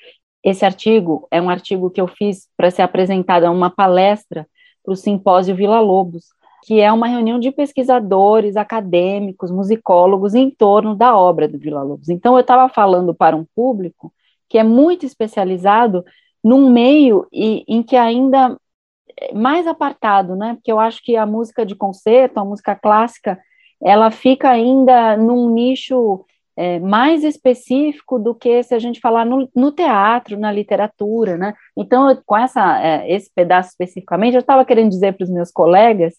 Esse 0.43 0.65
artigo 0.65 1.27
é 1.31 1.41
um 1.41 1.49
artigo 1.49 1.89
que 1.89 1.99
eu 1.99 2.07
fiz 2.07 2.47
para 2.55 2.71
ser 2.71 2.81
apresentado 2.81 3.45
a 3.45 3.51
uma 3.51 3.69
palestra 3.69 4.47
para 4.83 4.93
o 4.93 4.95
simpósio 4.95 5.55
Vila 5.55 5.79
Lobos, 5.79 6.25
que 6.63 6.79
é 6.79 6.91
uma 6.91 7.07
reunião 7.07 7.39
de 7.39 7.51
pesquisadores, 7.51 8.55
acadêmicos, 8.55 9.51
musicólogos 9.51 10.33
em 10.35 10.49
torno 10.49 10.95
da 10.95 11.17
obra 11.17 11.47
do 11.47 11.57
Vila 11.57 11.83
Lobos. 11.83 12.09
Então, 12.09 12.35
eu 12.35 12.41
estava 12.41 12.69
falando 12.69 13.13
para 13.13 13.35
um 13.35 13.45
público 13.55 14.13
que 14.49 14.57
é 14.57 14.63
muito 14.63 15.05
especializado 15.05 16.03
num 16.43 16.69
meio 16.69 17.27
e, 17.31 17.63
em 17.67 17.83
que 17.83 17.95
ainda 17.95 18.57
é 19.19 19.33
mais 19.33 19.67
apartado, 19.67 20.35
né? 20.35 20.53
Porque 20.55 20.71
eu 20.71 20.79
acho 20.79 21.03
que 21.03 21.15
a 21.15 21.25
música 21.25 21.65
de 21.65 21.75
concerto, 21.75 22.39
a 22.39 22.45
música 22.45 22.75
clássica, 22.75 23.39
ela 23.81 24.09
fica 24.11 24.49
ainda 24.49 25.17
num 25.17 25.49
nicho 25.49 26.25
é, 26.57 26.79
mais 26.79 27.23
específico 27.23 28.17
do 28.17 28.33
que 28.33 28.63
se 28.63 28.73
a 28.73 28.79
gente 28.79 28.99
falar 28.99 29.23
no, 29.23 29.47
no 29.55 29.71
teatro, 29.71 30.39
na 30.39 30.51
literatura, 30.51 31.37
né? 31.37 31.53
Então, 31.77 32.09
eu, 32.09 32.19
com 32.25 32.35
essa, 32.35 32.83
é, 32.83 33.13
esse 33.13 33.31
pedaço 33.33 33.69
especificamente, 33.69 34.33
eu 34.33 34.41
estava 34.41 34.65
querendo 34.65 34.89
dizer 34.89 35.13
para 35.13 35.23
os 35.23 35.29
meus 35.29 35.51
colegas 35.51 36.15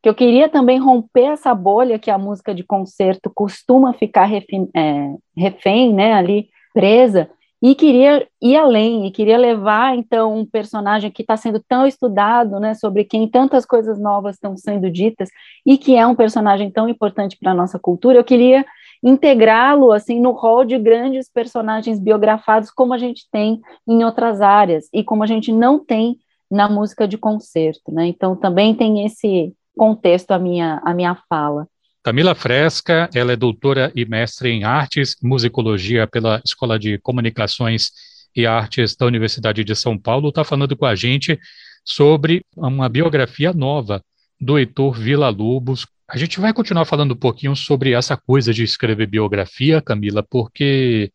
que 0.00 0.08
eu 0.08 0.14
queria 0.14 0.48
também 0.48 0.78
romper 0.78 1.32
essa 1.32 1.54
bolha 1.54 1.98
que 1.98 2.10
a 2.10 2.18
música 2.18 2.54
de 2.54 2.62
concerto 2.62 3.30
costuma 3.34 3.92
ficar 3.92 4.24
refém, 4.24 4.68
é, 4.74 5.14
refém 5.36 5.92
né, 5.92 6.12
ali 6.12 6.48
presa, 6.72 7.28
e 7.60 7.76
queria 7.76 8.26
ir 8.40 8.56
além, 8.56 9.06
e 9.06 9.10
queria 9.12 9.38
levar, 9.38 9.96
então, 9.96 10.36
um 10.36 10.44
personagem 10.44 11.12
que 11.12 11.22
está 11.22 11.36
sendo 11.36 11.60
tão 11.60 11.86
estudado, 11.86 12.58
né, 12.58 12.74
sobre 12.74 13.04
quem 13.04 13.28
tantas 13.28 13.64
coisas 13.64 14.00
novas 14.00 14.34
estão 14.34 14.56
sendo 14.56 14.90
ditas, 14.90 15.28
e 15.64 15.78
que 15.78 15.96
é 15.96 16.04
um 16.04 16.14
personagem 16.14 16.70
tão 16.72 16.88
importante 16.88 17.36
para 17.38 17.52
a 17.52 17.54
nossa 17.54 17.78
cultura, 17.78 18.18
eu 18.18 18.24
queria 18.24 18.64
integrá-lo, 19.02 19.92
assim, 19.92 20.20
no 20.20 20.30
rol 20.30 20.64
de 20.64 20.78
grandes 20.78 21.28
personagens 21.28 21.98
biografados, 21.98 22.70
como 22.70 22.94
a 22.94 22.98
gente 22.98 23.26
tem 23.30 23.60
em 23.86 24.04
outras 24.04 24.40
áreas, 24.40 24.88
e 24.92 25.02
como 25.02 25.22
a 25.22 25.26
gente 25.26 25.52
não 25.52 25.78
tem 25.78 26.18
na 26.50 26.68
música 26.68 27.08
de 27.08 27.16
concerto, 27.16 27.90
né, 27.90 28.06
então 28.06 28.36
também 28.36 28.74
tem 28.74 29.04
esse 29.06 29.54
contexto 29.76 30.32
a 30.32 30.38
minha, 30.38 30.80
a 30.84 30.92
minha 30.92 31.16
fala. 31.28 31.66
Camila 32.04 32.34
Fresca, 32.34 33.08
ela 33.14 33.32
é 33.32 33.36
doutora 33.36 33.92
e 33.94 34.04
mestre 34.04 34.50
em 34.50 34.64
artes, 34.64 35.16
musicologia 35.22 36.06
pela 36.06 36.42
Escola 36.44 36.78
de 36.78 36.98
Comunicações 36.98 37.90
e 38.34 38.46
Artes 38.46 38.96
da 38.96 39.06
Universidade 39.06 39.62
de 39.62 39.76
São 39.76 39.96
Paulo, 39.96 40.28
está 40.28 40.42
falando 40.42 40.76
com 40.76 40.84
a 40.84 40.94
gente 40.94 41.38
sobre 41.84 42.44
uma 42.56 42.88
biografia 42.88 43.52
nova 43.52 44.02
do 44.40 44.58
Heitor 44.58 44.94
Villa-Lobos. 44.94 45.86
A 46.08 46.16
gente 46.16 46.40
vai 46.40 46.52
continuar 46.52 46.84
falando 46.84 47.12
um 47.12 47.16
pouquinho 47.16 47.56
sobre 47.56 47.92
essa 47.92 48.16
coisa 48.16 48.52
de 48.52 48.62
escrever 48.62 49.06
biografia, 49.06 49.80
Camila, 49.80 50.22
porque 50.22 51.10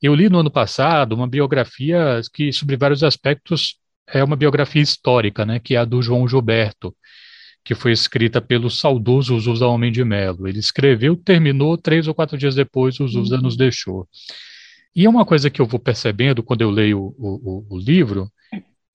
eu 0.00 0.14
li 0.14 0.28
no 0.28 0.38
ano 0.38 0.50
passado 0.50 1.14
uma 1.14 1.28
biografia 1.28 2.20
que, 2.32 2.52
sobre 2.52 2.76
vários 2.76 3.02
aspectos, 3.02 3.78
é 4.06 4.22
uma 4.24 4.36
biografia 4.36 4.82
histórica, 4.82 5.44
né, 5.44 5.58
que 5.58 5.74
é 5.74 5.78
a 5.78 5.84
do 5.84 6.02
João 6.02 6.26
Gilberto 6.26 6.94
que 7.64 7.74
foi 7.74 7.92
escrita 7.92 8.40
pelo 8.40 8.68
saudoso 8.68 9.38
Zusa 9.38 9.66
Homem 9.66 9.92
de 9.92 10.04
Melo. 10.04 10.48
Ele 10.48 10.58
escreveu, 10.58 11.16
terminou, 11.16 11.78
três 11.78 12.08
ou 12.08 12.14
quatro 12.14 12.36
dias 12.36 12.54
depois 12.54 12.98
o 12.98 13.06
Zusa 13.06 13.36
uhum. 13.36 13.42
nos 13.42 13.56
deixou. 13.56 14.08
E 14.94 15.06
é 15.06 15.08
uma 15.08 15.24
coisa 15.24 15.48
que 15.48 15.60
eu 15.60 15.66
vou 15.66 15.80
percebendo 15.80 16.42
quando 16.42 16.62
eu 16.62 16.70
leio 16.70 16.98
o, 16.98 17.14
o, 17.18 17.76
o 17.76 17.78
livro 17.78 18.30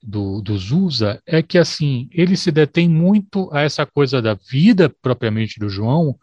do, 0.07 0.41
do 0.41 0.57
Zusa, 0.57 1.21
é 1.25 1.43
que 1.43 1.57
assim, 1.57 2.07
ele 2.13 2.37
se 2.37 2.49
detém 2.49 2.87
muito 2.87 3.49
a 3.51 3.61
essa 3.61 3.85
coisa 3.85 4.21
da 4.21 4.35
vida 4.35 4.89
propriamente 5.01 5.59
do 5.59 5.67
João, 5.67 6.17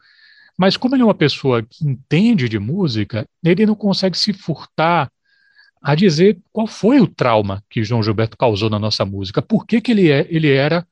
mas 0.56 0.74
como 0.74 0.94
ele 0.94 1.02
é 1.02 1.04
uma 1.04 1.14
pessoa 1.14 1.62
que 1.62 1.86
entende 1.86 2.48
de 2.48 2.58
música, 2.58 3.28
ele 3.44 3.66
não 3.66 3.74
consegue 3.74 4.16
se 4.16 4.32
furtar 4.32 5.12
a 5.82 5.94
dizer 5.94 6.38
qual 6.50 6.66
foi 6.66 6.98
o 6.98 7.06
trauma 7.06 7.62
que 7.68 7.84
João 7.84 8.02
Gilberto 8.02 8.38
causou 8.38 8.70
na 8.70 8.78
nossa 8.78 9.04
música, 9.04 9.42
por 9.42 9.66
que, 9.66 9.82
que 9.82 9.92
ele, 9.92 10.10
é, 10.10 10.26
ele 10.30 10.50
era 10.50 10.86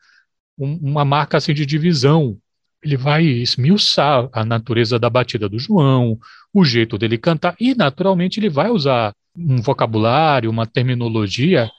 um, 0.58 0.74
uma 0.82 1.04
marca 1.04 1.38
assim 1.38 1.54
de 1.54 1.64
divisão. 1.64 2.36
Ele 2.82 2.96
vai 2.96 3.24
esmiuçar 3.24 4.28
a 4.32 4.44
natureza 4.44 4.98
da 4.98 5.08
batida 5.08 5.48
do 5.48 5.58
João, 5.58 6.18
o 6.52 6.62
jeito 6.62 6.98
dele 6.98 7.16
cantar, 7.16 7.56
e 7.58 7.74
naturalmente 7.74 8.38
ele 8.38 8.50
vai 8.50 8.68
usar 8.68 9.14
um 9.34 9.62
vocabulário, 9.62 10.50
uma 10.50 10.66
terminologia 10.66 11.70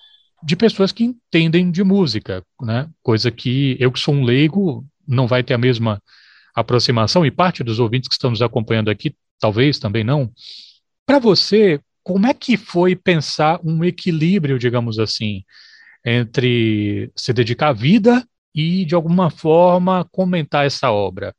de 0.44 0.56
pessoas 0.56 0.92
que 0.92 1.04
entendem 1.04 1.72
de 1.72 1.84
música, 1.84 2.44
né? 2.62 2.90
Coisa 3.02 3.32
que 3.32 3.78
eu 3.80 3.92
que 3.92 4.00
sou 4.00 4.14
um 4.14 4.24
leigo 4.24 4.86
não 5.08 5.28
vai 5.28 5.44
ter 5.44 5.54
a 5.54 5.58
mesma 5.58 6.02
aproximação 6.54 7.26
e 7.26 7.32
parte 7.32 7.64
dos 7.64 7.80
ouvintes 7.80 8.08
que 8.08 8.14
estão 8.14 8.30
nos 8.30 8.42
acompanhando 8.42 8.90
aqui 8.90 9.16
talvez 9.40 9.80
também 9.80 10.04
não. 10.04 10.32
Para 11.06 11.20
você, 11.20 11.80
como 12.04 12.28
é 12.28 12.34
que 12.34 12.58
foi 12.58 12.96
pensar 12.96 13.60
um 13.64 13.84
equilíbrio, 13.84 14.60
digamos 14.60 15.00
assim, 15.00 15.44
entre 16.06 17.12
se 17.16 17.34
dedicar 17.34 17.70
à 17.70 17.74
vida 17.74 18.26
e, 18.54 18.86
de 18.86 18.96
alguma 18.96 19.30
forma, 19.30 20.08
comentar 20.12 20.66
essa 20.66 20.92
obra? 20.92 21.34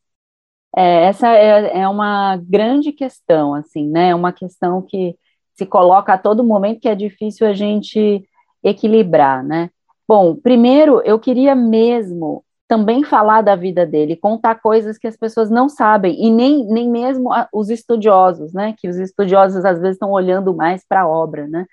É, 0.76 1.04
essa 1.04 1.28
é, 1.28 1.80
é, 1.80 1.88
uma 1.88 2.36
grande 2.36 2.90
questão, 2.92 3.54
assim, 3.54 3.88
né? 3.88 4.10
É 4.10 4.14
uma 4.14 4.32
questão 4.32 4.82
que 4.82 5.16
se 5.54 5.64
coloca 5.64 6.12
a 6.12 6.18
todo 6.18 6.42
momento 6.42 6.80
que 6.80 6.88
é 6.88 6.94
difícil 6.94 7.46
a 7.46 7.54
gente 7.54 8.26
equilibrar, 8.64 9.44
né? 9.44 9.70
Bom, 10.08 10.34
primeiro 10.34 11.00
eu 11.04 11.18
queria 11.18 11.54
mesmo 11.54 12.44
também 12.66 13.04
falar 13.04 13.42
da 13.42 13.54
vida 13.54 13.86
dele, 13.86 14.16
contar 14.16 14.56
coisas 14.56 14.96
que 14.98 15.06
as 15.06 15.16
pessoas 15.16 15.50
não 15.50 15.68
sabem, 15.68 16.16
e 16.24 16.30
nem, 16.30 16.64
nem 16.66 16.88
mesmo 16.90 17.30
os 17.52 17.68
estudiosos, 17.68 18.52
né? 18.52 18.74
Que 18.76 18.88
os 18.88 18.96
estudiosos 18.96 19.64
às 19.64 19.78
vezes 19.78 19.96
estão 19.96 20.10
olhando 20.10 20.54
mais 20.54 20.84
para 20.88 21.02
a 21.02 21.08
obra, 21.08 21.46
né? 21.46 21.66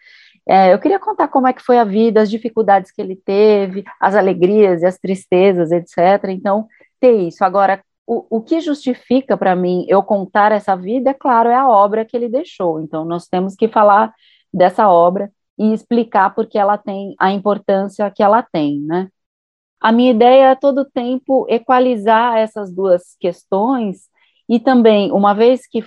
É, 0.48 0.74
eu 0.74 0.80
queria 0.80 1.00
contar 1.00 1.28
como 1.28 1.48
é 1.48 1.54
que 1.54 1.62
foi 1.62 1.78
a 1.78 1.84
vida, 1.84 2.22
as 2.22 2.30
dificuldades 2.30 2.92
que 2.92 3.02
ele 3.02 3.16
teve, 3.16 3.84
as 4.00 4.16
alegrias 4.16 4.82
e 4.82 4.86
as 4.86 4.98
tristezas, 4.98 5.72
etc. 5.72 6.30
Então, 6.30 6.68
ter 7.00 7.14
isso. 7.14 7.44
Agora, 7.46 7.82
o, 8.06 8.38
o 8.38 8.42
que 8.42 8.60
justifica 8.60 9.38
para 9.38 9.56
mim 9.56 9.86
eu 9.88 10.04
contar 10.04 10.52
essa 10.52 10.76
vida, 10.76 11.12
é 11.12 11.14
claro, 11.14 11.50
é 11.50 11.56
a 11.56 11.70
obra 11.70 12.04
que 12.04 12.18
ele 12.18 12.28
deixou. 12.28 12.82
Então, 12.82 13.06
nós 13.06 13.28
temos 13.28 13.56
que 13.56 13.68
falar 13.68 14.14
dessa 14.54 14.90
obra 14.90 15.32
e 15.62 15.74
explicar 15.74 16.34
porque 16.34 16.58
ela 16.58 16.76
tem 16.76 17.16
a 17.20 17.32
importância 17.32 18.10
que 18.10 18.24
ela 18.24 18.42
tem, 18.42 18.82
né? 18.82 19.10
A 19.80 19.92
minha 19.92 20.10
ideia 20.12 20.52
é 20.52 20.56
todo 20.56 20.90
tempo 20.90 21.46
equalizar 21.48 22.38
essas 22.38 22.74
duas 22.74 23.16
questões 23.20 24.10
e 24.50 24.60
também, 24.60 25.12
uma 25.12 25.36
vez 25.36 25.68
que 25.68 25.84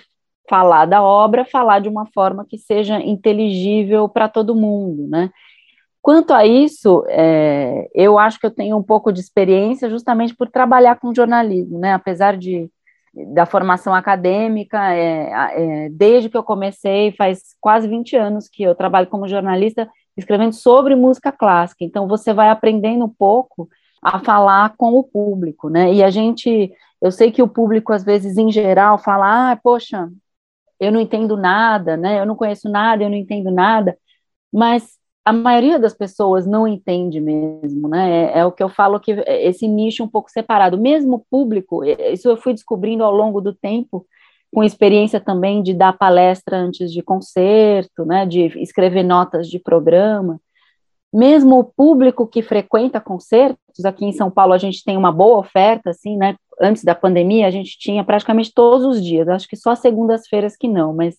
falar 0.48 0.86
da 0.86 1.02
obra, 1.02 1.44
falar 1.44 1.80
de 1.80 1.88
uma 1.88 2.06
forma 2.06 2.46
que 2.48 2.56
seja 2.56 3.00
inteligível 3.00 4.08
para 4.08 4.28
todo 4.28 4.54
mundo, 4.54 5.08
né? 5.08 5.30
Quanto 6.00 6.32
a 6.34 6.46
isso, 6.46 7.04
é, 7.08 7.88
eu 7.94 8.18
acho 8.18 8.38
que 8.38 8.46
eu 8.46 8.50
tenho 8.50 8.76
um 8.76 8.82
pouco 8.82 9.12
de 9.12 9.20
experiência 9.20 9.90
justamente 9.90 10.36
por 10.36 10.50
trabalhar 10.50 11.00
com 11.00 11.14
jornalismo, 11.14 11.78
né? 11.80 11.94
Apesar 11.94 12.36
de 12.36 12.70
da 13.34 13.46
formação 13.46 13.94
acadêmica, 13.94 14.92
é, 14.92 15.86
é, 15.86 15.88
desde 15.90 16.28
que 16.28 16.36
eu 16.36 16.42
comecei, 16.42 17.12
faz 17.12 17.54
quase 17.60 17.86
20 17.86 18.16
anos 18.16 18.48
que 18.48 18.62
eu 18.62 18.74
trabalho 18.74 19.06
como 19.06 19.28
jornalista 19.28 19.88
escrevendo 20.16 20.52
sobre 20.52 20.94
música 20.94 21.30
clássica. 21.30 21.84
Então 21.84 22.08
você 22.08 22.32
vai 22.32 22.48
aprendendo 22.48 23.04
um 23.04 23.08
pouco 23.08 23.68
a 24.02 24.18
falar 24.20 24.74
com 24.76 24.94
o 24.94 25.04
público, 25.04 25.68
né? 25.68 25.92
E 25.92 26.02
a 26.02 26.10
gente, 26.10 26.72
eu 27.00 27.10
sei 27.10 27.30
que 27.32 27.42
o 27.42 27.48
público 27.48 27.92
às 27.92 28.04
vezes 28.04 28.36
em 28.36 28.50
geral 28.50 28.98
fala, 28.98 29.52
ah, 29.52 29.56
poxa, 29.56 30.10
eu 30.80 30.92
não 30.92 31.00
entendo 31.00 31.36
nada, 31.36 31.96
né? 31.96 32.20
Eu 32.20 32.26
não 32.26 32.36
conheço 32.36 32.68
nada, 32.68 33.02
eu 33.02 33.10
não 33.10 33.16
entendo 33.16 33.50
nada, 33.50 33.96
mas 34.52 34.98
a 35.24 35.32
maioria 35.32 35.78
das 35.78 35.94
pessoas 35.94 36.46
não 36.46 36.68
entende 36.68 37.20
mesmo, 37.20 37.88
né? 37.88 38.32
É, 38.32 38.38
é, 38.40 38.44
o 38.44 38.52
que 38.52 38.62
eu 38.62 38.68
falo 38.68 39.00
que 39.00 39.12
esse 39.26 39.66
nicho 39.66 40.04
um 40.04 40.08
pouco 40.08 40.30
separado, 40.30 40.78
mesmo 40.78 41.24
público, 41.30 41.82
isso 41.84 42.28
eu 42.28 42.36
fui 42.36 42.52
descobrindo 42.52 43.02
ao 43.02 43.12
longo 43.12 43.40
do 43.40 43.54
tempo, 43.54 44.06
com 44.52 44.62
experiência 44.62 45.20
também 45.20 45.62
de 45.62 45.72
dar 45.72 45.96
palestra 45.96 46.58
antes 46.58 46.92
de 46.92 47.02
concerto, 47.02 48.04
né? 48.04 48.26
De 48.26 48.46
escrever 48.60 49.02
notas 49.02 49.48
de 49.48 49.58
programa. 49.58 50.40
Mesmo 51.12 51.58
o 51.58 51.64
público 51.64 52.26
que 52.26 52.42
frequenta 52.42 53.00
concertos, 53.00 53.84
aqui 53.84 54.04
em 54.04 54.12
São 54.12 54.30
Paulo 54.30 54.52
a 54.52 54.58
gente 54.58 54.84
tem 54.84 54.96
uma 54.96 55.12
boa 55.12 55.38
oferta, 55.38 55.90
assim, 55.90 56.16
né? 56.16 56.36
antes 56.60 56.84
da 56.84 56.94
pandemia, 56.94 57.46
a 57.46 57.50
gente 57.50 57.78
tinha 57.78 58.04
praticamente 58.04 58.52
todos 58.52 58.86
os 58.86 59.04
dias, 59.04 59.28
acho 59.28 59.48
que 59.48 59.56
só 59.56 59.74
segundas-feiras 59.74 60.56
que 60.56 60.68
não, 60.68 60.94
mas 60.94 61.16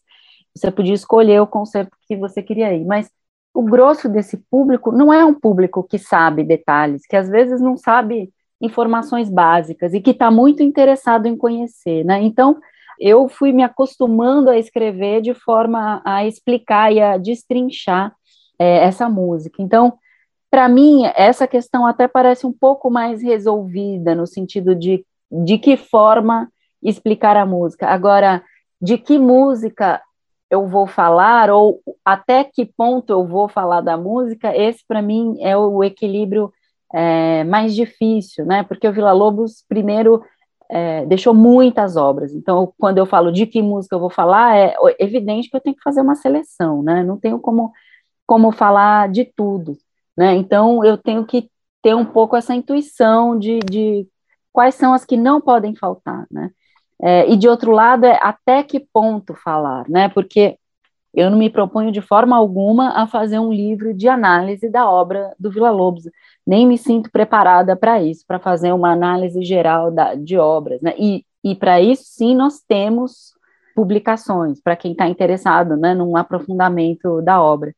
você 0.56 0.72
podia 0.72 0.94
escolher 0.94 1.42
o 1.42 1.48
concerto 1.48 1.92
que 2.08 2.16
você 2.16 2.42
queria 2.42 2.74
ir. 2.74 2.86
Mas 2.86 3.10
o 3.56 3.64
grosso 3.64 4.10
desse 4.10 4.38
público 4.52 4.92
não 4.92 5.12
é 5.12 5.24
um 5.24 5.34
público 5.34 5.82
que 5.82 5.98
sabe 5.98 6.44
detalhes, 6.44 7.08
que 7.08 7.16
às 7.16 7.30
vezes 7.30 7.62
não 7.62 7.78
sabe 7.78 8.32
informações 8.62 9.30
básicas 9.30 9.94
e 9.94 10.02
que 10.02 10.12
está 10.12 10.30
muito 10.30 10.62
interessado 10.62 11.26
em 11.26 11.38
conhecer, 11.38 12.04
né? 12.04 12.22
Então, 12.22 12.58
eu 13.00 13.28
fui 13.28 13.52
me 13.52 13.64
acostumando 13.64 14.50
a 14.50 14.58
escrever 14.58 15.22
de 15.22 15.34
forma 15.34 16.02
a 16.06 16.26
explicar 16.26 16.92
e 16.92 17.02
a 17.02 17.18
destrinchar 17.18 18.14
é, 18.60 18.84
essa 18.84 19.10
música. 19.10 19.62
Então, 19.62 19.94
para 20.52 20.70
mim, 20.70 21.04
essa 21.16 21.48
questão 21.48 21.86
até 21.86 22.08
parece 22.08 22.46
um 22.46 22.54
pouco 22.54 22.90
mais 22.90 23.22
resolvida, 23.22 24.14
no 24.14 24.28
sentido 24.28 24.76
de 24.76 25.06
de 25.32 25.58
que 25.58 25.76
forma 25.76 26.50
explicar 26.82 27.36
a 27.36 27.46
música. 27.46 27.88
Agora, 27.88 28.44
de 28.82 28.98
que 28.98 29.18
música 29.18 30.02
eu 30.56 30.68
vou 30.68 30.88
falar 30.88 31.50
ou 31.52 31.82
até 32.04 32.44
que 32.44 32.66
ponto 32.66 33.12
eu 33.12 33.26
vou 33.28 33.48
falar 33.48 33.82
da 33.82 33.98
música, 33.98 34.56
esse 34.56 34.84
para 34.88 35.02
mim 35.02 35.38
é 35.42 35.56
o 35.56 35.84
equilíbrio 35.84 36.52
é, 36.94 37.44
mais 37.44 37.76
difícil, 37.76 38.46
né? 38.46 38.64
Porque 38.64 38.88
o 38.88 38.94
Vila 38.94 39.12
Lobos, 39.12 39.64
primeiro, 39.68 40.24
é, 40.70 41.06
deixou 41.06 41.34
muitas 41.34 41.98
obras. 41.98 42.34
Então, 42.34 42.74
quando 42.80 42.98
eu 42.98 43.06
falo 43.06 43.32
de 43.32 43.46
que 43.46 43.62
música 43.62 43.96
eu 43.96 44.00
vou 44.00 44.10
falar, 44.10 44.58
é 44.58 44.76
evidente 45.00 45.50
que 45.50 45.56
eu 45.56 45.62
tenho 45.62 45.76
que 45.76 45.84
fazer 45.84 46.02
uma 46.02 46.16
seleção, 46.16 46.82
né? 46.82 47.04
Não 47.04 47.18
tenho 47.18 47.40
como, 47.40 47.72
como 48.26 48.52
falar 48.52 49.10
de 49.10 49.26
tudo, 49.26 49.78
né? 50.18 50.36
Então, 50.36 50.84
eu 50.86 50.98
tenho 50.98 51.26
que 51.26 51.50
ter 51.82 51.96
um 51.96 52.06
pouco 52.06 52.36
essa 52.36 52.56
intuição 52.56 53.38
de, 53.38 53.60
de 53.60 54.08
quais 54.54 54.76
são 54.76 54.94
as 54.94 55.06
que 55.06 55.18
não 55.18 55.42
podem 55.42 55.76
faltar, 55.76 56.26
né? 56.32 56.50
É, 57.06 57.30
e 57.30 57.38
de 57.38 57.48
outro 57.48 57.72
lado, 57.72 58.04
é 58.08 58.18
até 58.20 58.64
que 58.64 58.80
ponto 58.80 59.36
falar, 59.36 59.88
né? 59.88 60.10
Porque 60.10 60.58
eu 61.14 61.30
não 61.30 61.38
me 61.38 61.52
proponho 61.52 61.92
de 61.92 62.02
forma 62.02 62.36
alguma 62.36 63.00
a 63.00 63.06
fazer 63.06 63.38
um 63.38 63.54
livro 63.54 63.94
de 63.94 64.08
análise 64.08 64.68
da 64.68 64.90
obra 64.90 65.32
do 65.40 65.52
Vila 65.52 65.70
Lobos, 65.70 66.10
nem 66.46 66.66
me 66.66 66.80
sinto 66.80 67.12
preparada 67.12 67.76
para 67.76 68.02
isso, 68.02 68.26
para 68.28 68.40
fazer 68.40 68.74
uma 68.74 68.92
análise 68.92 69.44
geral 69.44 69.92
da, 69.92 70.16
de 70.16 70.36
obras, 70.36 70.82
né? 70.82 70.96
E, 70.98 71.24
e 71.44 71.54
para 71.54 71.80
isso, 71.80 72.06
sim, 72.08 72.36
nós 72.36 72.60
temos 72.68 73.36
publicações, 73.76 74.60
para 74.60 74.76
quem 74.76 74.94
está 74.94 75.08
interessado, 75.08 75.78
né, 75.78 75.94
num 75.94 76.18
aprofundamento 76.18 77.22
da 77.22 77.40
obra. 77.40 77.72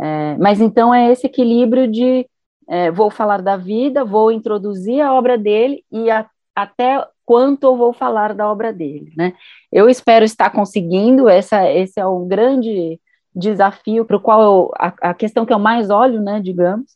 É, 0.00 0.36
mas 0.38 0.60
então 0.60 0.92
é 0.92 1.12
esse 1.12 1.26
equilíbrio 1.28 1.86
de 1.86 2.26
é, 2.68 2.90
vou 2.90 3.08
falar 3.08 3.40
da 3.40 3.56
vida, 3.56 4.04
vou 4.04 4.32
introduzir 4.32 5.00
a 5.00 5.12
obra 5.14 5.38
dele 5.38 5.84
e 5.92 6.10
a, 6.10 6.26
até 6.56 7.06
quanto 7.24 7.64
eu 7.64 7.76
vou 7.76 7.92
falar 7.92 8.34
da 8.34 8.50
obra 8.50 8.72
dele, 8.72 9.12
né? 9.16 9.32
Eu 9.72 9.88
espero 9.88 10.24
estar 10.24 10.50
conseguindo, 10.50 11.28
essa, 11.28 11.70
esse 11.70 11.98
é 11.98 12.06
o 12.06 12.24
grande 12.24 13.00
desafio 13.34 14.04
para 14.04 14.16
o 14.16 14.20
qual 14.20 14.42
eu, 14.42 14.70
a, 14.78 15.10
a, 15.10 15.14
questão 15.14 15.44
que 15.44 15.52
eu 15.52 15.58
mais 15.58 15.90
olho, 15.90 16.22
né, 16.22 16.40
digamos, 16.40 16.92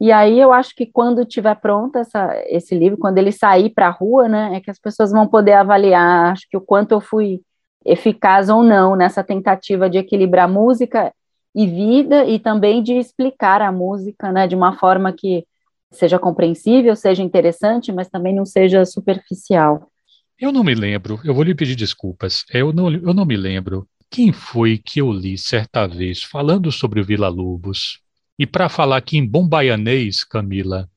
e 0.00 0.12
aí 0.12 0.38
eu 0.40 0.52
acho 0.52 0.74
que 0.74 0.86
quando 0.86 1.26
tiver 1.26 1.54
pronto 1.56 1.96
essa, 1.98 2.32
esse 2.46 2.74
livro, 2.74 2.98
quando 2.98 3.18
ele 3.18 3.32
sair 3.32 3.70
para 3.70 3.88
a 3.88 3.90
rua, 3.90 4.28
né, 4.28 4.56
é 4.56 4.60
que 4.60 4.70
as 4.70 4.78
pessoas 4.78 5.10
vão 5.10 5.26
poder 5.26 5.52
avaliar, 5.54 6.32
acho 6.32 6.48
que 6.48 6.56
o 6.56 6.60
quanto 6.60 6.92
eu 6.92 7.00
fui 7.00 7.42
eficaz 7.84 8.48
ou 8.48 8.62
não 8.62 8.94
nessa 8.96 9.24
tentativa 9.24 9.90
de 9.90 9.98
equilibrar 9.98 10.48
música 10.48 11.12
e 11.54 11.66
vida 11.66 12.24
e 12.24 12.38
também 12.38 12.82
de 12.82 12.94
explicar 12.94 13.60
a 13.60 13.72
música, 13.72 14.30
né, 14.32 14.46
de 14.46 14.54
uma 14.54 14.78
forma 14.78 15.12
que 15.12 15.44
seja 15.92 16.18
compreensível, 16.18 16.94
seja 16.94 17.22
interessante, 17.22 17.92
mas 17.92 18.08
também 18.08 18.34
não 18.34 18.44
seja 18.44 18.84
superficial. 18.84 19.90
Eu 20.38 20.52
não 20.52 20.64
me 20.64 20.74
lembro, 20.74 21.20
eu 21.24 21.34
vou 21.34 21.42
lhe 21.42 21.54
pedir 21.54 21.76
desculpas, 21.76 22.44
eu 22.52 22.72
não, 22.72 22.90
eu 22.90 23.12
não 23.12 23.24
me 23.24 23.36
lembro 23.36 23.86
quem 24.10 24.32
foi 24.32 24.76
que 24.78 25.00
eu 25.00 25.12
li 25.12 25.38
certa 25.38 25.86
vez 25.86 26.22
falando 26.22 26.72
sobre 26.72 27.00
o 27.00 27.04
Vila 27.04 27.28
Lobos, 27.28 28.00
e 28.38 28.46
para 28.46 28.68
falar 28.68 28.96
aqui 28.96 29.18
em 29.18 29.26
bom 29.26 29.46
baianês, 29.46 30.24
Camila, 30.24 30.88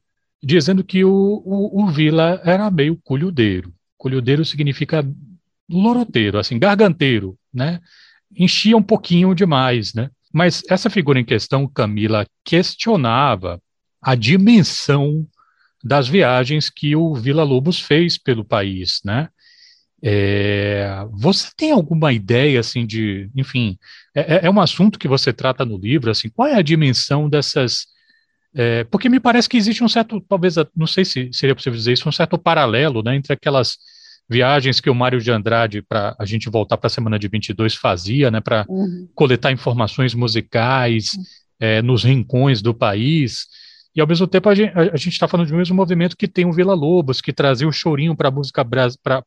dizendo 0.41 0.84
que 0.84 1.03
o, 1.03 1.43
o, 1.45 1.84
o 1.84 1.88
Vila 1.88 2.41
era 2.43 2.71
meio 2.71 2.97
culhudeiro. 3.03 3.73
Culhudeiro 3.97 4.45
significa 4.45 5.06
loroteiro, 5.69 6.39
assim, 6.39 6.58
garganteiro, 6.58 7.38
né? 7.53 7.82
Enchia 8.36 8.77
um 8.77 8.82
pouquinho 8.82 9.36
demais, 9.36 9.93
né? 9.93 10.10
Mas 10.34 10.63
essa 10.69 10.89
figura 10.89 11.19
em 11.19 11.25
questão, 11.25 11.67
Camila, 11.67 12.25
questionava 12.43 13.62
a 14.04 14.16
dimensão 14.16 15.26
das 15.84 16.08
viagens 16.08 16.70
que 16.70 16.96
o 16.96 17.13
Vila 17.13 17.44
Lobos 17.44 17.80
fez 17.80 18.18
pelo 18.18 18.46
país, 18.46 19.02
né? 19.04 19.30
É, 20.06 21.06
você 21.12 21.50
tem 21.56 21.72
alguma 21.72 22.12
ideia, 22.12 22.60
assim, 22.60 22.86
de, 22.86 23.30
enfim, 23.34 23.78
é, 24.13 24.36
é, 24.36 24.46
é, 24.46 24.50
um 24.50 24.60
assunto 24.60 25.00
que 25.00 25.08
você 25.08 25.32
trata 25.32 25.63
no 25.63 25.78
livro, 25.78 26.12
assim, 26.12 26.30
qual 26.30 26.48
é 26.48 26.56
a 26.56 26.62
dimensão 26.62 27.30
dessas, 27.30 27.88
é, 28.54 28.84
porque 28.84 29.08
me 29.08 29.20
parece 29.20 29.48
que 29.48 29.56
existe 29.56 29.82
um 29.82 29.88
certo, 29.88 30.20
talvez, 30.28 30.56
não 30.76 30.88
sei 30.88 31.06
se 31.06 31.30
seria 31.32 31.56
possível 31.56 31.78
dizer 31.78 31.94
isso, 31.94 32.08
um 32.08 32.12
certo 32.12 32.38
paralelo, 32.38 33.02
né, 33.02 33.16
entre 33.16 33.32
aquelas 33.32 33.78
viagens 34.30 34.82
que 34.82 34.89
o 34.89 34.96
Mário 34.96 35.22
de 35.22 35.32
Andrade, 35.32 35.82
para 35.82 36.13
a 36.20 36.26
gente 36.26 36.50
voltar 36.50 36.76
para 36.76 36.88
a 36.88 36.89
semana 36.89 37.18
de 37.18 37.30
22, 37.30 37.74
fazia, 37.74 38.30
né, 38.30 38.42
para 38.42 38.66
uhum. 38.68 39.08
coletar 39.16 39.54
informações 39.54 40.13
musicais 40.13 41.13
uhum. 41.13 41.24
é, 41.62 41.82
nos 41.82 42.04
rincões 42.04 42.62
do 42.62 42.74
país, 42.74 43.48
e 43.95 44.01
ao 44.01 44.08
mesmo 44.08 44.25
tempo 44.27 44.49
a 44.49 44.56
gente 44.56 45.10
está 45.10 45.27
falando 45.27 45.47
de 45.47 45.53
um 45.53 45.58
mesmo 45.58 45.75
movimento 45.75 46.17
que 46.17 46.27
tem 46.27 46.45
o 46.45 46.51
Vila 46.51 46.73
Lobos, 46.73 47.21
que 47.21 47.32
trazia 47.32 47.67
o 47.67 47.71
chorinho 47.71 48.15
para 48.15 48.32
música 48.32 48.65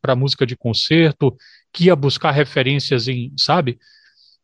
para 0.01 0.15
música 0.15 0.45
de 0.45 0.57
concerto, 0.57 1.35
que 1.71 1.85
ia 1.85 1.95
buscar 1.95 2.31
referências 2.31 3.07
em, 3.07 3.31
sabe? 3.37 3.77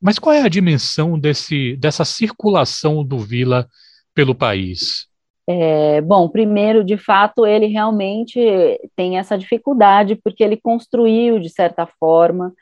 Mas 0.01 0.19
qual 0.19 0.33
é 0.33 0.41
a 0.41 0.49
dimensão 0.49 1.19
desse, 1.19 1.75
dessa 1.77 2.05
circulação 2.05 3.03
do 3.03 3.17
Vila 3.17 3.67
pelo 4.13 4.35
país? 4.35 5.07
É, 5.47 5.99
bom, 5.99 6.29
primeiro, 6.29 6.85
de 6.85 6.97
fato, 6.97 7.45
ele 7.45 7.65
realmente 7.67 8.39
tem 8.95 9.17
essa 9.17 9.37
dificuldade, 9.37 10.15
porque 10.15 10.41
ele 10.43 10.55
construiu, 10.55 11.37
de 11.37 11.49
certa 11.49 11.85
forma, 11.85 12.53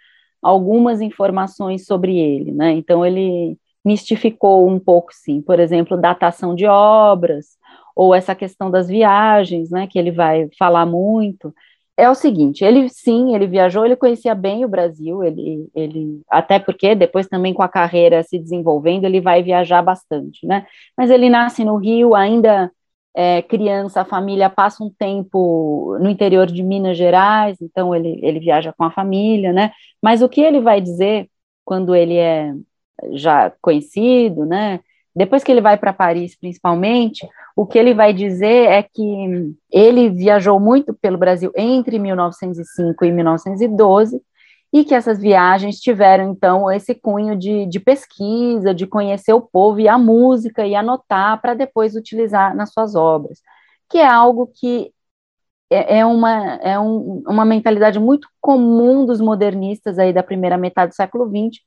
algumas 0.41 0.99
informações 0.99 1.85
sobre 1.85 2.17
ele, 2.17 2.51
né? 2.51 2.71
Então, 2.71 3.05
ele 3.05 3.55
mistificou 3.83 4.67
um 4.67 4.79
pouco, 4.79 5.09
sim. 5.13 5.41
Por 5.41 5.59
exemplo, 5.59 5.97
datação 5.97 6.55
de 6.55 6.65
obras, 6.65 7.57
ou 7.95 8.15
essa 8.15 8.35
questão 8.35 8.71
das 8.71 8.87
viagens, 8.87 9.69
né, 9.69 9.87
que 9.87 9.99
ele 9.99 10.11
vai 10.11 10.49
falar 10.57 10.85
muito. 10.85 11.53
É 11.97 12.09
o 12.09 12.15
seguinte, 12.15 12.63
ele 12.63 12.89
sim, 12.89 13.35
ele 13.35 13.45
viajou, 13.45 13.85
ele 13.85 13.95
conhecia 13.95 14.33
bem 14.33 14.65
o 14.65 14.67
Brasil, 14.69 15.23
ele, 15.23 15.69
ele 15.75 16.21
até 16.29 16.57
porque 16.57 16.95
depois 16.95 17.27
também 17.27 17.53
com 17.53 17.61
a 17.61 17.69
carreira 17.69 18.23
se 18.23 18.39
desenvolvendo, 18.39 19.05
ele 19.05 19.21
vai 19.21 19.43
viajar 19.43 19.81
bastante, 19.83 20.45
né? 20.47 20.65
Mas 20.97 21.11
ele 21.11 21.29
nasce 21.29 21.63
no 21.63 21.75
Rio, 21.77 22.15
ainda 22.15 22.71
é, 23.15 23.41
criança, 23.41 24.01
a 24.01 24.05
família 24.05 24.49
passa 24.49 24.83
um 24.83 24.89
tempo 24.89 25.97
no 25.99 26.09
interior 26.09 26.47
de 26.47 26.63
Minas 26.63 26.97
Gerais, 26.97 27.57
então 27.61 27.93
ele, 27.95 28.19
ele 28.23 28.39
viaja 28.39 28.73
com 28.73 28.83
a 28.83 28.91
família, 28.91 29.51
né? 29.53 29.71
Mas 30.01 30.21
o 30.21 30.29
que 30.29 30.41
ele 30.41 30.61
vai 30.61 30.81
dizer 30.81 31.29
quando 31.65 31.93
ele 31.95 32.15
é 32.15 32.53
já 33.11 33.51
conhecido, 33.61 34.45
né? 34.45 34.79
Depois 35.15 35.43
que 35.43 35.51
ele 35.51 35.61
vai 35.61 35.77
para 35.77 35.91
Paris, 35.91 36.37
principalmente, 36.37 37.27
o 37.55 37.65
que 37.65 37.77
ele 37.77 37.93
vai 37.93 38.13
dizer 38.13 38.69
é 38.69 38.81
que 38.81 39.53
ele 39.69 40.09
viajou 40.09 40.59
muito 40.59 40.93
pelo 40.93 41.17
Brasil 41.17 41.51
entre 41.55 41.99
1905 41.99 43.03
e 43.03 43.11
1912 43.11 44.21
e 44.73 44.85
que 44.85 44.95
essas 44.95 45.19
viagens 45.19 45.79
tiveram, 45.79 46.31
então, 46.31 46.71
esse 46.71 46.95
cunho 46.95 47.35
de, 47.37 47.65
de 47.65 47.79
pesquisa, 47.79 48.73
de 48.73 48.87
conhecer 48.87 49.33
o 49.33 49.41
povo 49.41 49.81
e 49.81 49.87
a 49.87 49.97
música 49.97 50.65
e 50.65 50.75
anotar 50.75 51.41
para 51.41 51.53
depois 51.53 51.93
utilizar 51.93 52.55
nas 52.55 52.71
suas 52.71 52.95
obras, 52.95 53.41
que 53.89 53.97
é 53.97 54.07
algo 54.07 54.47
que 54.47 54.93
é, 55.69 55.99
é, 55.99 56.05
uma, 56.05 56.55
é 56.55 56.79
um, 56.79 57.21
uma 57.27 57.43
mentalidade 57.43 57.99
muito 57.99 58.29
comum 58.39 59.05
dos 59.05 59.19
modernistas 59.19 59.99
aí 59.99 60.13
da 60.13 60.23
primeira 60.23 60.57
metade 60.57 60.91
do 60.91 60.95
século 60.95 61.25
XX, 61.27 61.61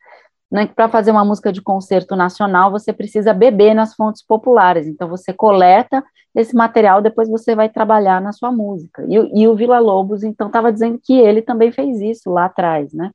né, 0.55 0.67
para 0.67 0.88
fazer 0.88 1.11
uma 1.11 1.25
música 1.25 1.53
de 1.53 1.61
concerto 1.61 2.14
nacional, 2.14 2.71
você 2.71 2.93
precisa 2.93 3.35
beber 3.35 3.75
nas 3.75 3.93
fontes 3.93 4.25
populares. 4.25 4.87
Então, 4.87 5.09
você 5.09 5.33
coleta 5.33 6.01
esse 6.33 6.55
material, 6.55 7.03
depois 7.03 7.29
você 7.29 7.57
vai 7.57 7.69
trabalhar 7.69 8.23
na 8.23 8.31
sua 8.31 8.53
música. 8.53 9.05
E, 9.09 9.43
e 9.43 9.49
o 9.49 9.57
Vila 9.57 9.81
Lobos, 9.81 10.23
então, 10.23 10.47
estava 10.47 10.73
dizendo 10.73 11.01
que 11.03 11.12
ele 11.12 11.43
também 11.43 11.73
fez 11.73 12.01
isso 12.01 12.31
lá 12.31 12.45
atrás, 12.45 12.93
né? 12.93 13.11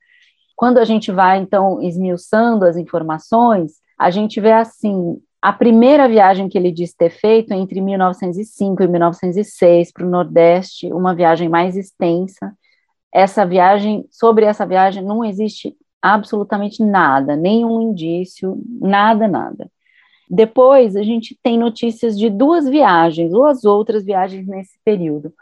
Quando 0.53 0.79
a 0.79 0.83
gente 0.83 1.13
vai, 1.13 1.37
então, 1.37 1.81
esmiuçando 1.81 2.65
as 2.65 2.75
informações, 2.75 3.75
a 3.97 4.11
gente 4.11 4.41
vê 4.41 4.51
assim, 4.51 5.17
a 5.41 5.53
primeira 5.53 6.09
viagem 6.09 6.49
que 6.49 6.57
ele 6.57 6.73
diz 6.73 6.93
ter 6.93 7.09
feito 7.09 7.53
entre 7.53 7.79
1905 7.79 8.83
e 8.83 8.87
1906 8.89 9.93
para 9.93 10.05
o 10.05 10.09
Nordeste, 10.09 10.91
uma 10.91 11.15
viagem 11.15 11.47
mais 11.47 11.77
extensa. 11.77 12.51
Essa 13.13 13.45
viagem, 13.45 14.05
sobre 14.11 14.43
essa 14.43 14.65
viagem, 14.65 15.01
não 15.01 15.23
existe 15.23 15.73
absolutamente 16.01 16.83
nada, 16.83 17.35
nenhum 17.35 17.81
indício, 17.81 18.61
nada, 18.79 19.27
nada. 19.27 19.69
Depois 20.29 20.95
a 20.95 21.01
gente 21.01 21.37
tem 21.41 21.57
notícias 21.57 22.17
de 22.17 22.29
duas 22.29 22.69
viagens, 22.69 23.31
duas 23.31 23.65
outras 23.65 24.05
viagens 24.05 24.47
nesse 24.47 24.79
período. 24.85 25.33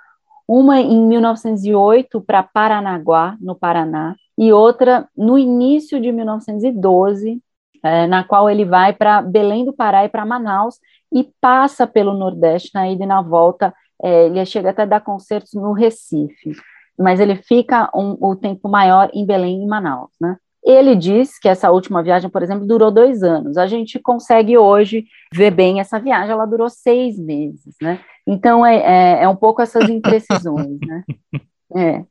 Uma 0.48 0.80
em 0.80 1.06
1908 1.06 2.22
para 2.22 2.42
Paranaguá, 2.42 3.36
no 3.42 3.54
Paraná, 3.54 4.16
e 4.38 4.54
outra 4.54 5.10
no 5.16 5.38
início 5.38 6.00
de 6.00 6.12
1912, 6.12 7.42
é, 7.84 8.08
na 8.08 8.24
qual 8.24 8.50
ele 8.50 8.64
vai 8.64 8.94
para 8.94 9.22
Belém 9.22 9.66
do 9.66 9.74
Pará 9.74 10.06
e 10.06 10.10
para 10.10 10.26
Manaus 10.26 10.80
e 11.12 11.30
passa 11.42 11.86
pelo 11.86 12.14
Nordeste 12.14 12.72
na 12.74 12.90
ida 12.90 13.04
e 13.04 13.08
na 13.08 13.22
volta. 13.22 13.74
É, 14.02 14.28
ele 14.28 14.46
chega 14.46 14.70
até 14.70 14.84
a 14.84 14.86
dar 14.86 15.02
concertos 15.02 15.54
no 15.54 15.74
Recife, 15.74 16.54
mas 16.98 17.20
ele 17.20 17.36
fica 17.36 17.90
um, 17.94 18.16
o 18.22 18.36
tempo 18.36 18.70
maior 18.70 19.10
em 19.14 19.26
Belém 19.26 19.64
e 19.64 19.68
Manaus, 19.68 20.12
né? 20.22 20.38
Ele 20.64 20.96
diz 20.96 21.40
que 21.40 21.48
essa 21.48 21.72
última 21.72 22.04
viagem, 22.04 22.30
por 22.30 22.44
exemplo, 22.44 22.66
durou 22.66 22.92
dois 22.92 23.24
anos. 23.24 23.58
A 23.58 23.68
gente 23.68 24.00
consegue 24.00 24.58
hoje 24.58 25.06
ver 25.34 25.52
bem 25.52 25.80
essa 25.80 26.00
viagem, 26.00 26.32
ela 26.32 26.46
durou 26.46 26.70
seis 26.70 27.18
meses, 27.18 27.76
né? 27.82 28.00
Então 28.26 28.66
é, 28.66 28.78
é, 28.78 29.24
é 29.24 29.30
um 29.30 29.36
pouco 29.36 29.62
essas 29.62 29.90
imprecisões, 29.90 30.80
né? 30.86 31.04
É. 31.76 32.02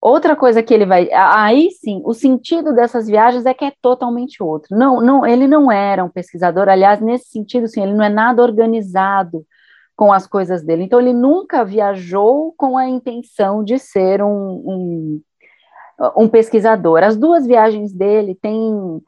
Outra 0.00 0.34
coisa 0.34 0.62
que 0.62 0.72
ele 0.72 0.86
vai, 0.86 1.10
aí 1.12 1.70
sim, 1.70 2.02
o 2.04 2.14
sentido 2.14 2.74
dessas 2.74 3.06
viagens 3.06 3.46
é 3.46 3.52
que 3.52 3.64
é 3.64 3.72
totalmente 3.82 4.42
outro. 4.42 4.76
Não, 4.76 5.00
não, 5.00 5.26
ele 5.26 5.46
não 5.46 5.70
era 5.70 6.02
um 6.02 6.08
pesquisador, 6.08 6.68
aliás, 6.68 7.00
nesse 7.00 7.30
sentido, 7.30 7.68
sim, 7.68 7.82
ele 7.82 7.94
não 7.94 8.04
é 8.04 8.08
nada 8.08 8.42
organizado 8.42 9.46
com 9.96 10.12
as 10.12 10.26
coisas 10.26 10.62
dele. 10.62 10.82
Então, 10.82 11.00
ele 11.00 11.12
nunca 11.12 11.64
viajou 11.64 12.52
com 12.56 12.76
a 12.76 12.86
intenção 12.86 13.64
de 13.64 13.78
ser 13.78 14.22
um, 14.22 14.28
um, 14.28 15.22
um 16.16 16.28
pesquisador. 16.28 17.02
As 17.02 17.16
duas 17.16 17.46
viagens 17.46 17.92
dele 17.92 18.34
têm, 18.34 19.02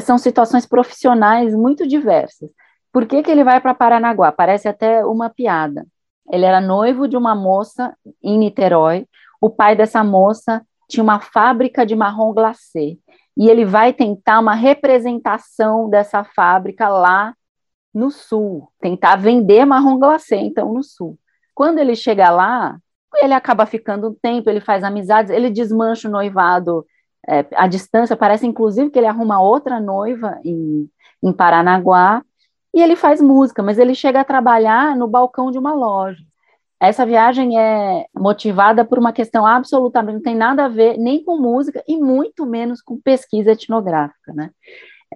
são 0.00 0.18
situações 0.18 0.66
profissionais 0.66 1.54
muito 1.54 1.86
diversas. 1.86 2.50
Por 2.92 3.06
que, 3.06 3.22
que 3.22 3.30
ele 3.30 3.44
vai 3.44 3.60
para 3.60 3.74
Paranaguá? 3.74 4.30
Parece 4.30 4.68
até 4.68 5.04
uma 5.04 5.30
piada. 5.30 5.86
Ele 6.30 6.44
era 6.44 6.60
noivo 6.60 7.08
de 7.08 7.16
uma 7.16 7.34
moça 7.34 7.96
em 8.22 8.38
Niterói. 8.38 9.06
O 9.40 9.50
pai 9.50 9.74
dessa 9.74 10.04
moça 10.04 10.64
tinha 10.88 11.02
uma 11.02 11.18
fábrica 11.18 11.86
de 11.86 11.96
marrom 11.96 12.32
glacê. 12.32 12.98
E 13.36 13.48
ele 13.48 13.64
vai 13.64 13.92
tentar 13.92 14.40
uma 14.40 14.54
representação 14.54 15.88
dessa 15.88 16.22
fábrica 16.22 16.88
lá 16.88 17.34
no 17.94 18.10
sul, 18.10 18.70
tentar 18.80 19.16
vender 19.16 19.64
marrom 19.64 19.98
glacê, 19.98 20.36
então, 20.36 20.72
no 20.72 20.82
sul. 20.82 21.18
Quando 21.54 21.78
ele 21.78 21.94
chega 21.94 22.30
lá, 22.30 22.78
ele 23.16 23.34
acaba 23.34 23.66
ficando 23.66 24.08
um 24.08 24.14
tempo, 24.14 24.48
ele 24.48 24.60
faz 24.60 24.84
amizades, 24.84 25.30
ele 25.30 25.50
desmancha 25.50 26.08
o 26.08 26.10
noivado 26.10 26.86
é, 27.28 27.44
à 27.54 27.66
distância, 27.66 28.16
parece 28.16 28.46
inclusive 28.46 28.90
que 28.90 28.98
ele 28.98 29.06
arruma 29.06 29.40
outra 29.40 29.80
noiva 29.80 30.38
em, 30.44 30.88
em 31.22 31.32
Paranaguá, 31.32 32.22
e 32.74 32.80
ele 32.82 32.96
faz 32.96 33.20
música, 33.20 33.62
mas 33.62 33.78
ele 33.78 33.94
chega 33.94 34.20
a 34.20 34.24
trabalhar 34.24 34.96
no 34.96 35.06
balcão 35.06 35.50
de 35.50 35.58
uma 35.58 35.74
loja. 35.74 36.22
Essa 36.80 37.06
viagem 37.06 37.58
é 37.58 38.06
motivada 38.12 38.84
por 38.84 38.98
uma 38.98 39.12
questão 39.12 39.46
absolutamente, 39.46 40.14
não 40.14 40.22
tem 40.22 40.34
nada 40.34 40.64
a 40.64 40.68
ver 40.68 40.98
nem 40.98 41.22
com 41.22 41.38
música 41.38 41.82
e 41.86 41.96
muito 41.96 42.44
menos 42.44 42.82
com 42.82 43.00
pesquisa 43.00 43.52
etnográfica, 43.52 44.32
né? 44.32 44.50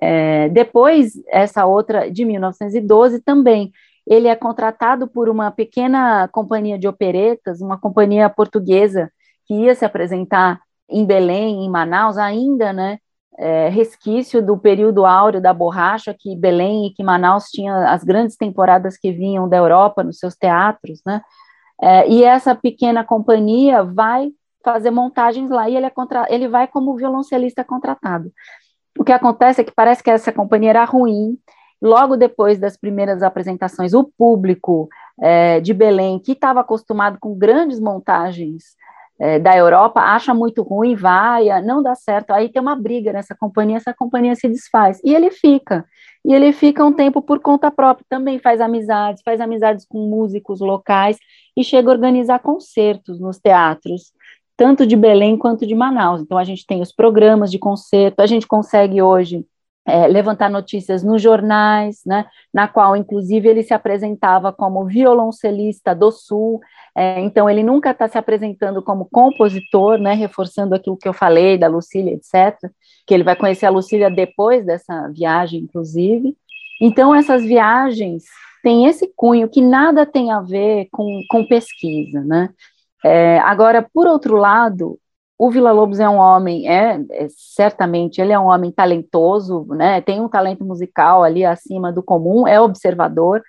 É, 0.01 0.49
depois, 0.51 1.15
essa 1.29 1.65
outra, 1.65 2.11
de 2.11 2.25
1912, 2.25 3.21
também, 3.23 3.73
ele 4.07 4.29
é 4.29 4.37
contratado 4.37 5.09
por 5.09 5.29
uma 5.29 5.51
pequena 5.51 6.29
companhia 6.29 6.79
de 6.79 6.87
operetas, 6.87 7.61
uma 7.61 7.79
companhia 7.79 8.31
portuguesa 8.31 9.11
que 9.47 9.55
ia 9.55 9.75
se 9.75 9.85
apresentar 9.85 10.61
em 10.89 11.05
Belém, 11.05 11.65
em 11.65 11.71
Manaus, 11.71 12.17
ainda, 12.17 12.73
né, 12.73 12.99
é, 13.39 13.69
resquício 13.69 14.45
do 14.45 14.57
período 14.57 15.05
áureo 15.05 15.41
da 15.41 15.53
borracha, 15.53 16.15
que 16.19 16.37
Belém 16.37 16.87
e 16.87 16.95
que 16.95 17.03
Manaus 17.03 17.47
tinha 17.51 17.91
as 17.91 18.05
grandes 18.05 18.37
temporadas 18.37 18.97
que 18.97 19.13
vinham 19.13 19.49
da 19.49 19.57
Europa 19.57 20.03
nos 20.03 20.19
seus 20.19 20.37
teatros, 20.37 21.01
né, 21.05 21.21
é, 21.81 22.09
e 22.09 22.25
essa 22.25 22.55
pequena 22.55 23.05
companhia 23.05 23.83
vai 23.83 24.31
fazer 24.65 24.91
montagens 24.91 25.51
lá 25.51 25.69
e 25.69 25.77
ele, 25.77 25.87
é 25.87 25.91
contra, 25.91 26.27
ele 26.29 26.49
vai 26.49 26.67
como 26.67 26.97
violoncelista 26.97 27.63
contratado. 27.63 28.33
O 28.99 29.05
que 29.05 29.13
acontece 29.13 29.61
é 29.61 29.65
que 29.65 29.73
parece 29.73 30.03
que 30.03 30.11
essa 30.11 30.33
companhia 30.33 30.71
era 30.71 30.85
ruim. 30.85 31.39
Logo 31.81 32.17
depois 32.17 32.59
das 32.59 32.77
primeiras 32.77 33.23
apresentações, 33.23 33.93
o 33.93 34.05
público 34.05 34.89
é, 35.21 35.61
de 35.61 35.75
Belém, 35.75 36.19
que 36.19 36.33
estava 36.33 36.61
acostumado 36.61 37.19
com 37.21 37.35
grandes 37.35 37.79
montagens 37.79 38.77
é, 39.19 39.39
da 39.39 39.57
Europa, 39.57 40.01
acha 40.01 40.35
muito 40.35 40.63
ruim, 40.63 40.95
vai, 40.95 41.61
não 41.63 41.83
dá 41.83 41.95
certo. 41.95 42.33
Aí 42.33 42.49
tem 42.49 42.61
uma 42.61 42.77
briga 42.77 43.13
nessa 43.13 43.35
companhia, 43.35 43.77
essa 43.77 43.95
companhia 43.95 44.35
se 44.35 44.49
desfaz. 44.49 45.01
E 45.05 45.15
ele 45.15 45.31
fica. 45.31 45.85
E 46.25 46.35
ele 46.35 46.53
fica 46.53 46.85
um 46.85 46.93
tempo 46.93 47.23
por 47.23 47.41
conta 47.41 47.71
própria, 47.71 48.05
também 48.09 48.39
faz 48.39 48.61
amizades, 48.61 49.23
faz 49.25 49.41
amizades 49.41 49.87
com 49.89 49.99
músicos 50.09 50.61
locais 50.61 51.19
e 51.57 51.63
chega 51.63 51.89
a 51.89 51.93
organizar 51.93 52.41
concertos 52.41 53.21
nos 53.21 53.39
teatros 53.39 54.13
tanto 54.57 54.87
de 54.87 54.97
Belém 54.97 55.37
quanto 55.37 55.67
de 55.67 55.75
Manaus. 55.75 56.23
Então, 56.23 56.39
a 56.39 56.45
gente 56.45 56.67
tem 56.67 56.81
os 56.81 56.91
programas 56.91 57.51
de 57.51 57.59
concerto, 57.59 58.23
a 58.23 58.27
gente 58.27 58.47
consegue 58.47 59.03
hoje 59.03 59.45
é, 59.87 60.09
levantar 60.09 60.51
notícias 60.51 61.05
nos 61.05 61.23
jornais, 61.23 62.01
né, 62.05 62.27
na 62.53 62.67
qual, 62.67 62.97
inclusive, 62.97 63.49
ele 63.49 63.63
se 63.63 63.73
apresentava 63.73 64.53
como 64.53 64.85
violoncelista 64.85 65.95
do 65.95 66.11
Sul, 66.11 66.61
é, 66.95 67.21
então 67.21 67.49
ele 67.49 67.63
nunca 67.63 67.93
está 67.93 68.09
se 68.09 68.19
apresentando 68.19 68.83
como 68.83 69.09
compositor, 69.09 69.99
né, 69.99 70.13
reforçando 70.15 70.75
aquilo 70.75 70.97
que 70.97 71.09
eu 71.09 71.13
falei 71.13 71.57
da 71.57 71.69
Lucília, 71.69 72.15
etc., 72.15 72.59
que 73.07 73.15
ele 73.15 73.23
vai 73.23 73.37
conhecer 73.37 73.67
a 73.67 73.71
Lucília 73.71 74.11
depois 74.11 74.67
dessa 74.67 75.09
viagem, 75.09 75.61
inclusive. 75.61 76.37
Então, 76.81 77.15
essas 77.15 77.45
viagens 77.45 78.25
têm 78.65 78.87
esse 78.87 79.13
cunho 79.15 79.49
que 79.49 79.63
nada 79.63 80.05
tem 80.05 80.33
a 80.33 80.41
ver 80.41 80.89
com, 80.91 81.21
com 81.31 81.47
pesquisa, 81.47 82.25
né, 82.25 82.51
é, 83.05 83.39
agora, 83.39 83.87
por 83.95 84.09
outro 84.09 84.37
lado, 84.37 84.99
o 85.39 85.51
Vila 85.51 85.71
Lobos 85.73 86.01
é 86.01 86.09
um 86.09 86.17
homem, 86.17 86.69
é, 86.69 86.99
é, 87.11 87.27
certamente 87.29 88.21
ele 88.21 88.33
é 88.33 88.39
um 88.39 88.47
homem 88.47 88.71
talentoso, 88.73 89.67
né? 89.71 90.01
Tem 90.01 90.21
um 90.21 90.29
talento 90.29 90.65
musical 90.65 91.23
ali 91.23 91.45
acima 91.45 91.93
do 91.93 92.03
comum, 92.03 92.47
é 92.47 92.61
observador. 92.61 93.43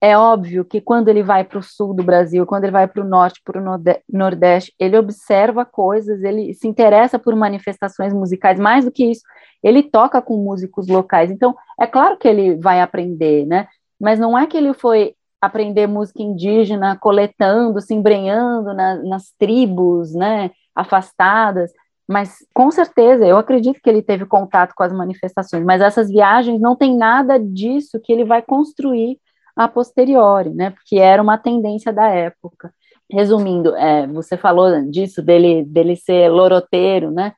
É 0.00 0.16
óbvio 0.16 0.64
que 0.64 0.80
quando 0.80 1.08
ele 1.08 1.22
vai 1.22 1.44
para 1.44 1.58
o 1.58 1.62
sul 1.62 1.94
do 1.94 2.02
Brasil, 2.04 2.46
quando 2.46 2.64
ele 2.64 2.72
vai 2.72 2.86
para 2.86 3.02
o 3.02 3.08
norte, 3.08 3.40
para 3.44 3.60
o 3.60 3.80
nordeste, 4.12 4.72
ele 4.78 4.96
observa 4.96 5.64
coisas, 5.64 6.22
ele 6.22 6.54
se 6.54 6.68
interessa 6.68 7.18
por 7.18 7.34
manifestações 7.34 8.12
musicais. 8.12 8.58
Mais 8.60 8.84
do 8.84 8.92
que 8.92 9.04
isso, 9.10 9.22
ele 9.62 9.82
toca 9.82 10.22
com 10.22 10.36
músicos 10.36 10.88
locais. 10.88 11.30
Então, 11.30 11.56
é 11.80 11.86
claro 11.86 12.16
que 12.16 12.28
ele 12.28 12.56
vai 12.56 12.80
aprender, 12.80 13.44
né? 13.46 13.66
Mas 14.00 14.18
não 14.20 14.38
é 14.38 14.46
que 14.46 14.56
ele 14.56 14.72
foi 14.72 15.14
aprender 15.40 15.86
música 15.86 16.22
indígena, 16.22 16.96
coletando, 16.96 17.80
se 17.80 17.94
embrenhando 17.94 18.74
na, 18.74 18.96
nas 19.02 19.32
tribos, 19.38 20.14
né, 20.14 20.50
afastadas, 20.78 21.72
mas 22.06 22.38
com 22.54 22.70
certeza, 22.70 23.26
eu 23.26 23.36
acredito 23.36 23.80
que 23.82 23.90
ele 23.90 24.00
teve 24.00 24.24
contato 24.24 24.72
com 24.74 24.82
as 24.82 24.92
manifestações, 24.92 25.64
mas 25.64 25.82
essas 25.82 26.08
viagens 26.08 26.60
não 26.60 26.76
tem 26.76 26.96
nada 26.96 27.38
disso 27.38 28.00
que 28.00 28.12
ele 28.12 28.24
vai 28.24 28.40
construir 28.40 29.18
a 29.56 29.66
posteriori, 29.66 30.50
né, 30.50 30.70
porque 30.70 30.96
era 30.96 31.20
uma 31.20 31.36
tendência 31.36 31.92
da 31.92 32.08
época. 32.08 32.72
Resumindo, 33.10 33.74
é, 33.74 34.06
você 34.06 34.36
falou 34.36 34.82
disso, 34.90 35.20
dele, 35.20 35.64
dele 35.64 35.96
ser 35.96 36.30
loroteiro, 36.30 37.10
né, 37.10 37.32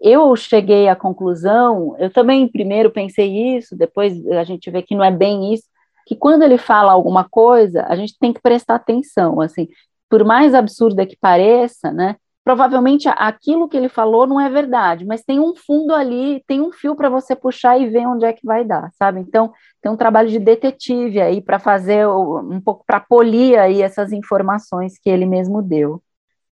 eu 0.00 0.34
cheguei 0.34 0.88
à 0.88 0.96
conclusão, 0.96 1.94
eu 1.98 2.10
também 2.10 2.48
primeiro 2.48 2.90
pensei 2.90 3.56
isso, 3.56 3.76
depois 3.76 4.26
a 4.26 4.42
gente 4.42 4.68
vê 4.70 4.82
que 4.82 4.96
não 4.96 5.04
é 5.04 5.12
bem 5.12 5.54
isso, 5.54 5.64
que 6.06 6.16
quando 6.16 6.42
ele 6.42 6.58
fala 6.58 6.92
alguma 6.92 7.24
coisa, 7.28 7.86
a 7.88 7.94
gente 7.94 8.18
tem 8.18 8.32
que 8.32 8.42
prestar 8.42 8.74
atenção, 8.74 9.40
assim, 9.40 9.68
por 10.10 10.24
mais 10.24 10.54
absurda 10.54 11.06
que 11.06 11.16
pareça, 11.16 11.92
né? 11.92 12.16
Provavelmente 12.44 13.08
aquilo 13.08 13.68
que 13.68 13.76
ele 13.76 13.88
falou 13.88 14.26
não 14.26 14.40
é 14.40 14.50
verdade, 14.50 15.04
mas 15.04 15.22
tem 15.22 15.38
um 15.38 15.54
fundo 15.54 15.94
ali, 15.94 16.42
tem 16.46 16.60
um 16.60 16.72
fio 16.72 16.96
para 16.96 17.08
você 17.08 17.36
puxar 17.36 17.78
e 17.78 17.88
ver 17.88 18.06
onde 18.06 18.24
é 18.24 18.32
que 18.32 18.44
vai 18.44 18.64
dar, 18.64 18.90
sabe? 18.98 19.20
Então, 19.20 19.52
tem 19.80 19.92
um 19.92 19.96
trabalho 19.96 20.28
de 20.28 20.40
detetive 20.40 21.20
aí 21.20 21.40
para 21.40 21.60
fazer 21.60 22.06
um 22.06 22.60
pouco 22.60 22.84
para 22.84 22.98
polir 22.98 23.58
aí 23.58 23.80
essas 23.80 24.12
informações 24.12 24.98
que 24.98 25.08
ele 25.08 25.24
mesmo 25.24 25.62
deu. 25.62 26.02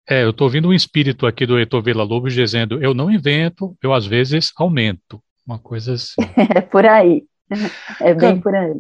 É, 0.08 0.24
eu 0.24 0.30
estou 0.30 0.46
ouvindo 0.46 0.68
um 0.68 0.74
espírito 0.74 1.26
aqui 1.26 1.46
do 1.46 1.58
Heitor 1.58 1.82
Villa 1.82 2.04
Lobos 2.04 2.34
dizendo: 2.34 2.82
eu 2.84 2.94
não 2.94 3.10
invento, 3.10 3.76
eu 3.82 3.94
às 3.94 4.06
vezes 4.06 4.52
aumento. 4.58 5.22
Uma 5.46 5.58
coisa 5.58 5.94
assim. 5.94 6.16
É 6.56 6.62
por 6.62 6.86
aí. 6.86 7.24
É 8.00 8.14
bem 8.14 8.40
por 8.40 8.54
aí. 8.54 8.80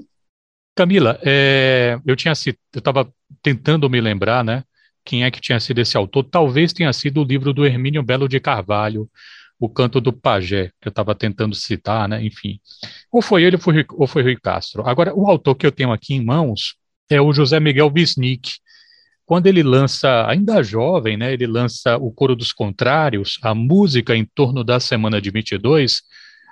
Camila, 0.75 1.19
é, 1.23 1.99
eu 2.05 2.15
tinha 2.15 2.33
eu 2.45 2.79
estava 2.79 3.11
tentando 3.41 3.89
me 3.89 3.99
lembrar, 3.99 4.43
né? 4.43 4.63
Quem 5.03 5.23
é 5.23 5.31
que 5.31 5.41
tinha 5.41 5.59
sido 5.59 5.79
esse 5.79 5.97
autor? 5.97 6.23
Talvez 6.23 6.73
tenha 6.73 6.91
sido 6.93 7.21
o 7.21 7.23
livro 7.23 7.53
do 7.53 7.65
Hermínio 7.65 8.03
Belo 8.03 8.27
de 8.27 8.39
Carvalho, 8.39 9.09
O 9.59 9.69
Canto 9.69 9.99
do 9.99 10.13
Pajé, 10.13 10.71
que 10.79 10.87
eu 10.87 10.91
estava 10.91 11.13
tentando 11.15 11.55
citar, 11.55 12.07
né? 12.07 12.23
Enfim, 12.23 12.59
ou 13.11 13.21
foi 13.21 13.43
ele 13.43 13.57
ou 13.89 14.07
foi, 14.07 14.23
Rui 14.23 14.37
Castro. 14.37 14.87
Agora, 14.87 15.13
o 15.13 15.27
autor 15.27 15.55
que 15.55 15.65
eu 15.65 15.71
tenho 15.71 15.91
aqui 15.91 16.13
em 16.13 16.23
mãos 16.23 16.75
é 17.09 17.19
o 17.19 17.33
José 17.33 17.59
Miguel 17.59 17.91
Wisnik. 17.93 18.59
Quando 19.25 19.47
ele 19.47 19.61
lança, 19.61 20.25
ainda 20.27 20.63
jovem, 20.63 21.17
né? 21.17 21.33
Ele 21.33 21.45
lança 21.45 21.97
o 21.97 22.11
Coro 22.11 22.35
dos 22.35 22.51
Contrários, 22.51 23.37
a 23.43 23.53
música 23.53 24.15
em 24.15 24.25
torno 24.25 24.63
da 24.63 24.79
Semana 24.79 25.21
de 25.21 25.29
22 25.29 26.01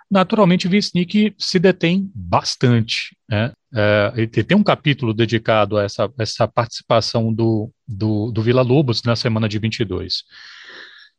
Naturalmente, 0.09 0.67
Wisnik 0.67 1.35
se 1.37 1.59
detém 1.59 2.09
bastante. 2.15 3.15
Né? 3.29 3.51
É, 3.75 4.13
ele 4.15 4.27
tem 4.27 4.57
um 4.57 4.63
capítulo 4.63 5.13
dedicado 5.13 5.77
a 5.77 5.83
essa, 5.83 6.09
essa 6.17 6.47
participação 6.47 7.33
do, 7.33 7.69
do, 7.87 8.31
do 8.31 8.41
Vila 8.41 8.61
Lobos 8.61 9.03
na 9.03 9.15
semana 9.15 9.49
de 9.49 9.59
22. 9.59 10.23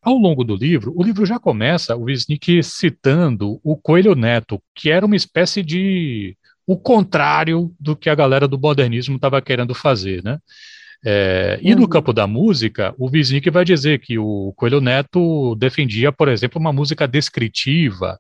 Ao 0.01 0.15
longo 0.15 0.43
do 0.43 0.57
livro, 0.57 0.93
o 0.97 1.03
livro 1.03 1.27
já 1.27 1.39
começa 1.39 1.95
o 1.97 2.05
Wisnik 2.05 2.63
citando 2.63 3.61
o 3.63 3.77
Coelho 3.77 4.15
Neto, 4.15 4.63
que 4.75 4.91
era 4.91 5.05
uma 5.05 5.17
espécie 5.17 5.63
de 5.63 6.37
o 6.67 6.77
contrário 6.77 7.75
do 7.81 7.97
que 7.97 8.09
a 8.09 8.15
galera 8.15 8.47
do 8.47 8.59
modernismo 8.59 9.17
estava 9.17 9.43
querendo 9.43 9.75
fazer, 9.75 10.23
né? 10.23 10.39
É, 11.05 11.59
e 11.63 11.75
no 11.75 11.83
uhum. 11.83 11.89
campo 11.89 12.13
da 12.13 12.27
música, 12.27 12.95
o 12.99 13.09
Wisnik 13.09 13.49
vai 13.51 13.65
dizer 13.65 14.01
que 14.01 14.19
o 14.19 14.53
Coelho 14.57 14.81
Neto 14.81 15.55
defendia, 15.55 16.11
por 16.11 16.29
exemplo, 16.29 16.61
uma 16.61 16.73
música 16.73 17.07
descritiva, 17.07 18.19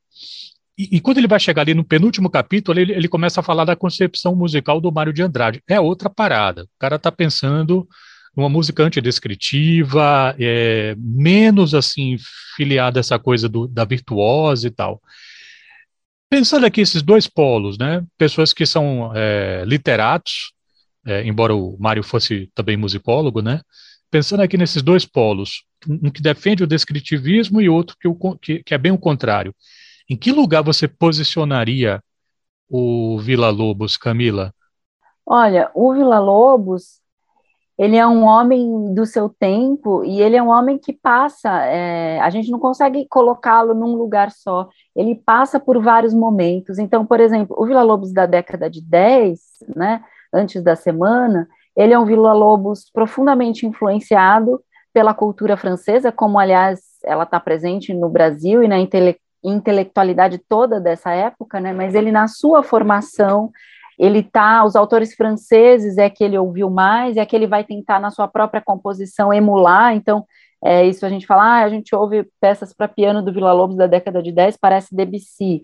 e, 0.78 0.96
e, 0.96 1.00
quando 1.00 1.18
ele 1.18 1.26
vai 1.26 1.40
chegar 1.40 1.62
ali 1.62 1.74
no 1.74 1.84
penúltimo 1.84 2.30
capítulo, 2.30 2.78
ele, 2.78 2.92
ele 2.92 3.08
começa 3.08 3.40
a 3.40 3.42
falar 3.42 3.64
da 3.64 3.74
concepção 3.74 4.36
musical 4.36 4.80
do 4.80 4.92
Mário 4.92 5.12
de 5.12 5.22
Andrade. 5.22 5.60
É 5.68 5.80
outra 5.80 6.08
parada. 6.08 6.62
O 6.62 6.78
cara 6.78 6.94
está 6.94 7.10
pensando 7.10 7.88
numa 8.36 8.48
música 8.48 8.84
antidescritiva, 8.84 10.36
é, 10.38 10.94
menos 10.96 11.74
assim 11.74 12.16
filiada 12.54 13.00
a 13.00 13.02
essa 13.02 13.18
coisa 13.18 13.48
do, 13.48 13.66
da 13.66 13.84
virtuosa 13.84 14.68
e 14.68 14.70
tal. 14.70 15.02
Pensando 16.30 16.64
aqui 16.64 16.80
esses 16.80 17.02
dois 17.02 17.26
polos, 17.26 17.76
né? 17.76 18.04
Pessoas 18.16 18.52
que 18.52 18.64
são 18.64 19.10
é, 19.16 19.64
literatos, 19.66 20.52
é, 21.04 21.26
embora 21.26 21.54
o 21.56 21.76
Mário 21.80 22.04
fosse 22.04 22.48
também 22.54 22.76
musicólogo, 22.76 23.42
né? 23.42 23.60
Pensando 24.10 24.42
aqui 24.42 24.56
nesses 24.56 24.82
dois 24.82 25.04
polos, 25.04 25.64
um 25.88 26.10
que 26.10 26.22
defende 26.22 26.62
o 26.62 26.66
descritivismo 26.66 27.60
e 27.60 27.68
outro 27.68 27.96
que, 28.00 28.06
o, 28.06 28.14
que, 28.36 28.62
que 28.62 28.74
é 28.74 28.78
bem 28.78 28.92
o 28.92 28.98
contrário. 28.98 29.52
Em 30.10 30.16
que 30.16 30.32
lugar 30.32 30.62
você 30.62 30.88
posicionaria 30.88 32.02
o 32.68 33.18
Vila 33.18 33.50
Lobos, 33.50 33.96
Camila? 33.98 34.54
Olha, 35.26 35.70
o 35.74 35.92
Vila 35.92 36.18
Lobos, 36.18 37.00
ele 37.76 37.94
é 37.94 38.06
um 38.06 38.24
homem 38.24 38.94
do 38.94 39.04
seu 39.04 39.28
tempo 39.28 40.02
e 40.04 40.22
ele 40.22 40.34
é 40.36 40.42
um 40.42 40.48
homem 40.48 40.78
que 40.78 40.94
passa, 40.94 41.62
é, 41.66 42.18
a 42.20 42.30
gente 42.30 42.50
não 42.50 42.58
consegue 42.58 43.06
colocá-lo 43.06 43.74
num 43.74 43.94
lugar 43.96 44.30
só, 44.30 44.68
ele 44.96 45.14
passa 45.14 45.60
por 45.60 45.78
vários 45.82 46.14
momentos. 46.14 46.78
Então, 46.78 47.04
por 47.04 47.20
exemplo, 47.20 47.54
o 47.58 47.66
Vila 47.66 47.82
Lobos 47.82 48.10
da 48.10 48.24
década 48.24 48.70
de 48.70 48.80
10, 48.80 49.40
né, 49.76 50.02
antes 50.32 50.62
da 50.62 50.74
semana, 50.74 51.46
ele 51.76 51.92
é 51.92 51.98
um 51.98 52.06
Vila 52.06 52.32
Lobos 52.32 52.90
profundamente 52.90 53.66
influenciado 53.66 54.58
pela 54.90 55.12
cultura 55.12 55.54
francesa, 55.54 56.10
como, 56.10 56.38
aliás, 56.38 56.80
ela 57.04 57.24
está 57.24 57.38
presente 57.38 57.92
no 57.92 58.08
Brasil 58.08 58.62
e 58.62 58.68
na 58.68 58.78
intele 58.78 59.18
intelectualidade 59.42 60.38
toda 60.48 60.80
dessa 60.80 61.12
época, 61.12 61.60
né, 61.60 61.72
mas 61.72 61.94
ele, 61.94 62.10
na 62.10 62.28
sua 62.28 62.62
formação, 62.62 63.50
ele 63.98 64.22
tá, 64.22 64.64
os 64.64 64.76
autores 64.76 65.14
franceses 65.14 65.98
é 65.98 66.08
que 66.08 66.22
ele 66.22 66.38
ouviu 66.38 66.70
mais, 66.70 67.16
é 67.16 67.26
que 67.26 67.34
ele 67.34 67.46
vai 67.46 67.64
tentar 67.64 67.98
na 68.00 68.10
sua 68.10 68.28
própria 68.28 68.62
composição 68.62 69.32
emular, 69.32 69.94
então 69.94 70.24
é 70.62 70.84
isso 70.84 71.06
a 71.06 71.08
gente 71.08 71.26
fala, 71.26 71.42
ah, 71.42 71.64
a 71.64 71.68
gente 71.68 71.94
ouve 71.94 72.26
peças 72.40 72.72
para 72.72 72.88
piano 72.88 73.22
do 73.22 73.32
Vila 73.32 73.52
Lobos 73.52 73.76
da 73.76 73.86
década 73.86 74.22
de 74.22 74.32
10, 74.32 74.56
parece 74.56 74.94
Debussy, 74.94 75.62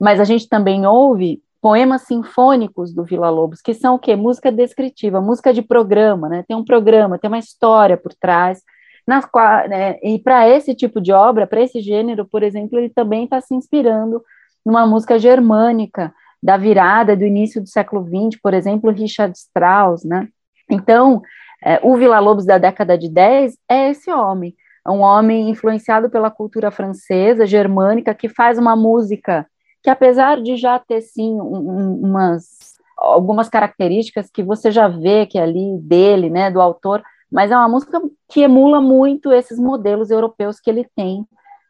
mas 0.00 0.20
a 0.20 0.24
gente 0.24 0.48
também 0.48 0.86
ouve 0.86 1.42
poemas 1.60 2.02
sinfônicos 2.02 2.92
do 2.92 3.04
Vila 3.04 3.30
Lobos, 3.30 3.62
que 3.62 3.72
são 3.72 3.94
o 3.94 3.98
quê? 3.98 4.14
Música 4.14 4.52
descritiva, 4.52 5.18
música 5.18 5.50
de 5.50 5.62
programa, 5.62 6.28
né? 6.28 6.44
Tem 6.46 6.54
um 6.54 6.62
programa, 6.62 7.18
tem 7.18 7.28
uma 7.28 7.38
história 7.38 7.96
por 7.96 8.12
trás, 8.12 8.60
nas 9.06 9.28
né, 9.68 9.98
e 10.02 10.18
para 10.18 10.48
esse 10.48 10.74
tipo 10.74 11.00
de 11.00 11.12
obra, 11.12 11.46
para 11.46 11.60
esse 11.60 11.80
gênero, 11.80 12.24
por 12.24 12.42
exemplo, 12.42 12.78
ele 12.78 12.88
também 12.88 13.24
está 13.24 13.40
se 13.40 13.54
inspirando 13.54 14.22
numa 14.64 14.86
música 14.86 15.18
germânica, 15.18 16.12
da 16.42 16.58
virada 16.58 17.16
do 17.16 17.24
início 17.24 17.62
do 17.62 17.68
século 17.68 18.04
XX, 18.04 18.38
por 18.42 18.52
exemplo, 18.52 18.90
Richard 18.90 19.34
Strauss, 19.36 20.04
né? 20.04 20.28
Então, 20.70 21.22
é, 21.64 21.80
o 21.82 21.96
Vila 21.96 22.18
Lobos 22.18 22.44
da 22.44 22.58
década 22.58 22.98
de 22.98 23.08
10 23.08 23.56
é 23.66 23.90
esse 23.90 24.10
homem, 24.12 24.54
um 24.86 25.00
homem 25.00 25.48
influenciado 25.48 26.10
pela 26.10 26.30
cultura 26.30 26.70
francesa, 26.70 27.46
germânica, 27.46 28.14
que 28.14 28.28
faz 28.28 28.58
uma 28.58 28.76
música 28.76 29.46
que, 29.82 29.88
apesar 29.88 30.42
de 30.42 30.56
já 30.56 30.78
ter, 30.78 31.00
sim, 31.00 31.32
um, 31.40 32.00
umas, 32.02 32.74
algumas 32.98 33.48
características 33.48 34.30
que 34.30 34.42
você 34.42 34.70
já 34.70 34.86
vê 34.86 35.24
que 35.24 35.38
é 35.38 35.42
ali 35.42 35.78
dele, 35.78 36.28
né, 36.28 36.50
do 36.50 36.60
autor, 36.60 37.02
mas 37.34 37.50
é 37.50 37.56
uma 37.56 37.68
música 37.68 38.00
que 38.28 38.42
emula 38.42 38.80
muito 38.80 39.32
esses 39.32 39.58
modelos 39.58 40.08
europeus 40.08 40.60
que 40.60 40.70
ele 40.70 40.88
tem 40.94 41.26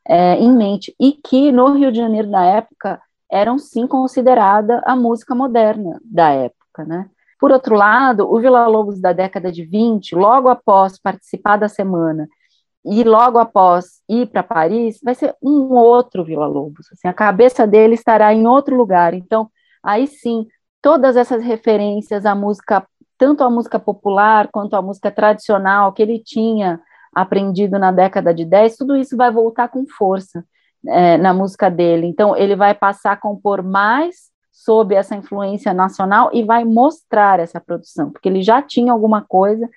é, 0.07 0.35
em 0.35 0.53
mente, 0.53 0.95
e 1.01 1.13
que 1.13 1.51
no 1.51 1.73
Rio 1.73 1.91
de 1.91 1.97
Janeiro, 1.97 2.31
da 2.31 2.45
época, 2.45 3.01
eram 3.33 3.59
sim 3.59 3.87
considerada 3.87 4.83
a 4.85 4.95
música 4.95 5.35
moderna 5.35 5.99
da 6.05 6.29
época, 6.29 6.85
né? 6.85 7.09
Por 7.41 7.51
outro 7.51 7.75
lado, 7.75 8.31
o 8.31 8.39
Vila 8.39 8.67
Lobos 8.67 9.01
da 9.01 9.15
década 9.15 9.51
de 9.51 9.65
20, 9.65 10.15
logo 10.15 10.51
após 10.51 10.99
participar 10.99 11.57
da 11.57 11.69
semana 11.69 12.29
e 12.85 13.03
logo 13.03 13.39
após 13.39 14.03
ir 14.07 14.27
para 14.27 14.43
Paris, 14.43 15.01
vai 15.03 15.15
ser 15.15 15.35
um 15.43 15.73
outro 15.73 16.23
Vila 16.23 16.47
Lobos. 16.47 16.87
Assim, 16.93 17.09
a 17.09 17.15
cabeça 17.15 17.67
dele 17.67 17.95
estará 17.95 18.35
em 18.35 18.47
outro 18.47 18.77
lugar. 18.77 19.15
Então, 19.15 19.49
aí 19.83 20.07
sim, 20.07 20.47
todas 20.83 21.17
essas 21.17 21.43
referências 21.43 22.27
à 22.27 22.35
música, 22.35 22.87
tanto 23.19 23.45
à 23.45 23.51
música 23.51 23.79
popular 23.79 24.49
quanto 24.53 24.75
à 24.75 24.83
música 24.83 25.11
tradicional 25.11 25.93
que 25.93 26.03
ele 26.03 26.19
tinha 26.19 26.81
aprendido 27.15 27.79
na 27.79 27.93
década 27.93 28.35
de 28.35 28.45
10, 28.45 28.77
tudo 28.77 28.97
isso 28.97 29.17
vai 29.17 29.31
voltar 29.31 29.69
com 29.69 29.87
força 29.87 30.45
é, 30.87 31.17
na 31.17 31.33
música 31.33 31.71
dele. 31.71 32.07
Então, 32.07 32.37
ele 32.37 32.57
vai 32.57 32.75
passar 32.75 33.13
a 33.13 33.17
compor 33.17 33.63
mais 33.63 34.33
sob 34.51 34.95
essa 34.95 35.15
influência 35.15 35.73
nacional 35.75 36.31
e 36.33 36.43
vai 36.43 36.65
mostrar 36.65 37.41
essa 37.41 37.61
produção, 37.61 38.11
porque 38.11 38.29
ele 38.29 38.43
já 38.43 38.63
tinha 38.63 38.93
alguma 38.93 39.23
coisa, 39.23 39.69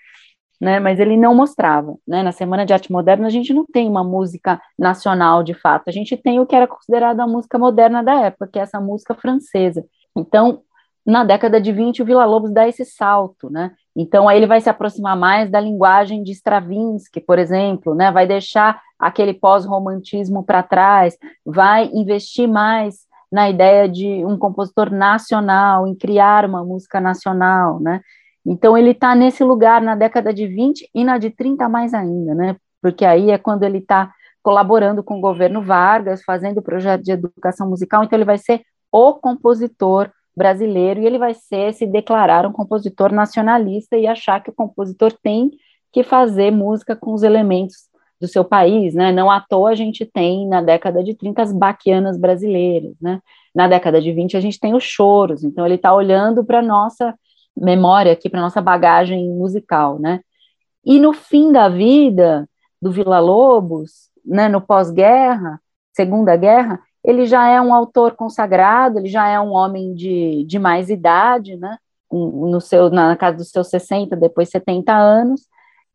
né, 0.62 0.80
mas 0.80 1.00
ele 1.00 1.18
não 1.18 1.36
mostrava. 1.36 1.96
Né? 2.08 2.24
Na 2.24 2.32
Semana 2.32 2.66
de 2.66 2.74
Arte 2.74 2.92
Moderna, 2.92 3.28
a 3.28 3.30
gente 3.30 3.54
não 3.54 3.66
tem 3.66 3.88
uma 3.88 4.04
música 4.04 4.62
nacional 4.78 5.44
de 5.44 5.54
fato, 5.54 5.88
a 5.88 5.92
gente 5.92 6.16
tem 6.16 6.40
o 6.40 6.46
que 6.46 6.56
era 6.56 6.68
considerado 6.68 7.20
a 7.20 7.28
música 7.28 7.58
moderna 7.58 8.04
da 8.04 8.22
época, 8.22 8.48
que 8.48 8.60
é 8.60 8.62
essa 8.62 8.80
música 8.80 9.14
francesa. 9.14 9.86
Então, 10.16 10.62
na 11.08 11.24
década 11.24 11.62
de 11.62 11.72
20, 11.72 12.02
o 12.02 12.06
Vila 12.06 12.26
Lobos 12.26 12.52
dá 12.52 12.68
esse 12.68 12.84
salto, 12.84 13.50
né? 13.50 13.72
Então, 13.96 14.28
aí 14.28 14.38
ele 14.38 14.46
vai 14.46 14.60
se 14.60 14.70
aproximar 14.70 15.16
mais 15.16 15.50
da 15.50 15.58
linguagem 15.58 16.22
de 16.22 16.34
Stravinsky, 16.34 17.22
por 17.22 17.40
exemplo, 17.40 17.96
né? 17.96 18.12
Vai 18.12 18.28
deixar 18.28 18.82
aquele 19.00 19.34
pós-romantismo 19.34 20.44
para 20.44 20.62
trás, 20.62 21.18
vai 21.46 21.90
investir 21.94 22.46
mais 22.46 23.08
na 23.32 23.50
ideia 23.50 23.88
de 23.88 24.26
um 24.26 24.38
compositor 24.38 24.92
nacional, 24.92 25.88
em 25.88 25.96
criar 25.96 26.44
uma 26.44 26.62
música 26.66 27.00
nacional, 27.00 27.80
né? 27.80 28.02
Então, 28.46 28.78
ele 28.78 28.92
está 28.92 29.16
nesse 29.16 29.46
lugar 29.46 29.82
na 29.82 29.96
década 29.96 30.34
de 30.34 30.46
20 30.46 30.90
e 30.94 31.06
na 31.06 31.18
de 31.18 31.30
30 31.30 31.70
mais 31.70 31.94
ainda, 31.94 32.36
né? 32.36 32.58
Porque 32.82 33.06
aí 33.06 33.32
é 33.32 33.38
quando 33.38 33.64
ele 33.64 33.78
está 33.78 34.12
colaborando 34.44 35.02
com 35.02 35.20
o 35.20 35.22
governo 35.22 35.62
Vargas, 35.62 36.22
fazendo 36.24 36.62
projeto 36.62 37.04
de 37.04 37.14
educação 37.14 37.70
musical, 37.70 38.04
então 38.04 38.18
ele 38.18 38.26
vai 38.26 38.38
ser 38.38 38.62
o 38.92 39.14
compositor 39.14 40.12
brasileiro 40.38 41.02
e 41.02 41.06
ele 41.06 41.18
vai 41.18 41.34
ser 41.34 41.74
se 41.74 41.86
declarar 41.88 42.46
um 42.46 42.52
compositor 42.52 43.12
nacionalista 43.12 43.98
e 43.98 44.06
achar 44.06 44.42
que 44.42 44.52
o 44.52 44.54
compositor 44.54 45.12
tem 45.12 45.50
que 45.92 46.04
fazer 46.04 46.52
música 46.52 46.96
com 46.96 47.14
os 47.14 47.24
elementos 47.24 47.88
do 48.22 48.28
seu 48.28 48.46
país, 48.46 48.94
né? 48.94 49.12
Não 49.12 49.32
à 49.32 49.42
toa 49.42 49.72
a 49.72 49.76
gente 49.76 50.06
tem 50.06 50.48
na 50.48 50.62
década 50.62 51.04
de 51.04 51.16
30 51.16 51.42
as 51.42 51.52
baquianas 51.52 52.18
brasileiras, 52.18 52.94
né? 53.02 53.20
Na 53.54 53.68
década 53.68 54.00
de 54.00 54.12
20 54.12 54.38
a 54.38 54.40
gente 54.40 54.60
tem 54.60 54.76
os 54.76 54.84
choros, 54.84 55.44
então 55.44 55.66
ele 55.66 55.76
está 55.76 55.94
olhando 55.94 56.44
para 56.46 56.62
nossa 56.62 57.18
memória 57.56 58.12
aqui, 58.12 58.30
para 58.30 58.42
nossa 58.42 58.62
bagagem 58.62 59.28
musical, 59.30 60.00
né? 60.00 60.22
E 60.86 61.00
no 61.00 61.14
fim 61.14 61.52
da 61.52 61.68
vida 61.68 62.48
do 62.82 62.92
Vila 62.92 63.20
Lobos, 63.20 64.10
né, 64.24 64.48
no 64.48 64.62
pós-guerra, 64.62 65.60
Segunda 65.94 66.36
Guerra, 66.36 66.80
ele 67.08 67.26
já 67.26 67.48
é 67.48 67.62
um 67.62 67.74
autor 67.74 68.16
consagrado, 68.18 69.00
ele 69.00 69.08
já 69.08 69.30
é 69.30 69.40
um 69.40 69.54
homem 69.54 69.94
de, 69.94 70.44
de 70.46 70.60
mais 70.60 70.90
idade, 70.90 71.56
né? 71.56 71.78
No 72.12 72.60
seu, 72.60 72.90
na 72.90 73.16
casa 73.16 73.38
dos 73.38 73.50
seus 73.50 73.70
60, 73.70 74.14
depois 74.18 74.50
70 74.50 74.94
anos, 74.94 75.42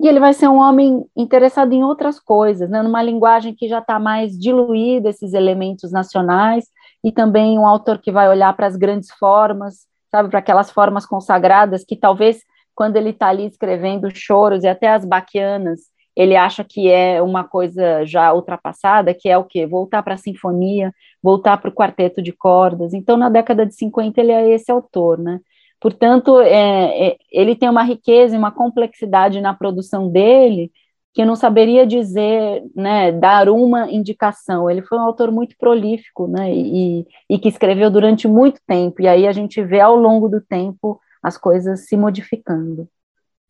e 0.00 0.08
ele 0.08 0.18
vai 0.18 0.32
ser 0.32 0.48
um 0.48 0.58
homem 0.58 1.04
interessado 1.16 1.72
em 1.74 1.84
outras 1.84 2.18
coisas, 2.18 2.68
né? 2.68 2.82
numa 2.82 3.02
linguagem 3.02 3.54
que 3.54 3.68
já 3.68 3.78
está 3.78 3.98
mais 3.98 4.36
diluída, 4.38 5.10
esses 5.10 5.32
elementos 5.32 5.92
nacionais, 5.92 6.64
e 7.04 7.12
também 7.12 7.58
um 7.58 7.66
autor 7.66 7.98
que 7.98 8.10
vai 8.10 8.28
olhar 8.28 8.54
para 8.54 8.66
as 8.66 8.76
grandes 8.76 9.10
formas, 9.12 9.86
sabe, 10.10 10.28
para 10.28 10.38
aquelas 10.38 10.70
formas 10.70 11.06
consagradas 11.06 11.84
que 11.84 11.96
talvez 11.96 12.40
quando 12.74 12.96
ele 12.96 13.10
está 13.10 13.28
ali 13.28 13.46
escrevendo 13.46 14.10
choros 14.14 14.64
e 14.64 14.68
até 14.68 14.88
as 14.90 15.04
baquianas, 15.04 15.80
ele 16.16 16.36
acha 16.36 16.62
que 16.64 16.90
é 16.90 17.22
uma 17.22 17.44
coisa 17.44 18.04
já 18.04 18.32
ultrapassada, 18.32 19.14
que 19.14 19.28
é 19.28 19.38
o 19.38 19.44
quê? 19.44 19.66
Voltar 19.66 20.02
para 20.02 20.14
a 20.14 20.18
sinfonia, 20.18 20.92
voltar 21.22 21.56
para 21.56 21.70
o 21.70 21.74
quarteto 21.74 22.22
de 22.22 22.32
cordas. 22.32 22.92
Então, 22.94 23.16
na 23.16 23.28
década 23.28 23.66
de 23.66 23.74
50, 23.74 24.20
ele 24.20 24.32
é 24.32 24.50
esse 24.50 24.70
autor, 24.70 25.18
né? 25.18 25.40
Portanto, 25.80 26.40
é, 26.40 27.08
é, 27.08 27.16
ele 27.30 27.56
tem 27.56 27.68
uma 27.68 27.82
riqueza 27.82 28.34
e 28.34 28.38
uma 28.38 28.52
complexidade 28.52 29.40
na 29.40 29.52
produção 29.52 30.08
dele 30.08 30.70
que 31.14 31.20
eu 31.22 31.26
não 31.26 31.36
saberia 31.36 31.86
dizer, 31.86 32.62
né, 32.74 33.12
dar 33.12 33.48
uma 33.48 33.90
indicação. 33.90 34.70
Ele 34.70 34.82
foi 34.82 34.98
um 34.98 35.02
autor 35.02 35.30
muito 35.30 35.54
prolífico, 35.58 36.26
né, 36.26 36.52
e, 36.54 37.06
e 37.28 37.38
que 37.38 37.48
escreveu 37.48 37.90
durante 37.90 38.26
muito 38.26 38.60
tempo, 38.66 39.02
e 39.02 39.08
aí 39.08 39.26
a 39.26 39.32
gente 39.32 39.62
vê 39.62 39.80
ao 39.80 39.94
longo 39.94 40.28
do 40.28 40.40
tempo 40.40 40.98
as 41.22 41.36
coisas 41.36 41.86
se 41.86 41.96
modificando. 41.96 42.88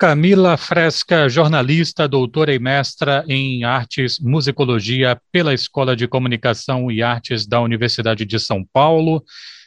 Camila 0.03 0.57
Fresca, 0.57 1.29
jornalista, 1.29 2.09
doutora 2.09 2.53
e 2.53 2.59
mestra 2.59 3.25
em 3.29 3.63
artes 3.63 4.19
musicologia 4.19 5.17
pela 5.31 5.55
Escola 5.55 5.95
de 5.95 6.09
Comunicação 6.09 6.91
e 6.91 7.05
Artes 7.05 7.47
da 7.47 7.61
Universidade 7.61 8.27
de 8.27 8.41
São 8.41 8.65
Paulo, 8.73 9.23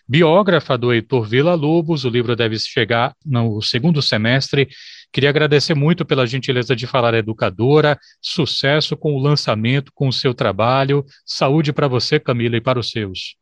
biógrafa 0.05 0.77
do 0.77 0.91
Heitor 0.91 1.25
Villa 1.25 1.55
Lobos, 1.55 2.03
o 2.03 2.09
livro 2.09 2.35
deve 2.35 2.59
chegar 2.59 3.15
no 3.25 3.61
segundo 3.61 4.01
semestre. 4.01 4.67
Queria 5.09 5.29
agradecer 5.29 5.73
muito 5.73 6.03
pela 6.03 6.27
gentileza 6.27 6.75
de 6.75 6.85
falar 6.85 7.13
educadora, 7.13 7.97
sucesso 8.21 8.97
com 8.97 9.13
o 9.13 9.19
lançamento, 9.19 9.89
com 9.95 10.09
o 10.09 10.13
seu 10.13 10.33
trabalho, 10.33 11.05
saúde 11.25 11.71
para 11.71 11.87
você, 11.87 12.19
Camila, 12.19 12.57
e 12.57 12.61
para 12.61 12.77
os 12.77 12.91
seus. 12.91 13.37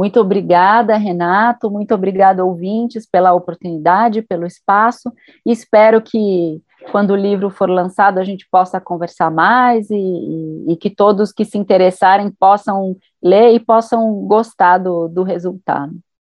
Muito 0.00 0.18
obrigada, 0.18 0.96
Renato, 0.96 1.70
muito 1.70 1.94
obrigada, 1.94 2.42
ouvintes, 2.42 3.06
pela 3.06 3.34
oportunidade, 3.34 4.22
pelo 4.22 4.46
espaço, 4.46 5.12
e 5.44 5.52
espero 5.52 6.00
que, 6.00 6.58
quando 6.90 7.10
o 7.10 7.16
livro 7.16 7.50
for 7.50 7.68
lançado, 7.68 8.16
a 8.16 8.24
gente 8.24 8.48
possa 8.50 8.80
conversar 8.80 9.30
mais 9.30 9.90
e, 9.90 10.64
e 10.68 10.74
que 10.78 10.88
todos 10.88 11.32
que 11.32 11.44
se 11.44 11.58
interessarem 11.58 12.30
possam 12.30 12.96
ler 13.22 13.52
e 13.52 13.60
possam 13.60 14.10
gostar 14.26 14.78
do, 14.78 15.06
do 15.06 15.22
resultado. 15.22 15.92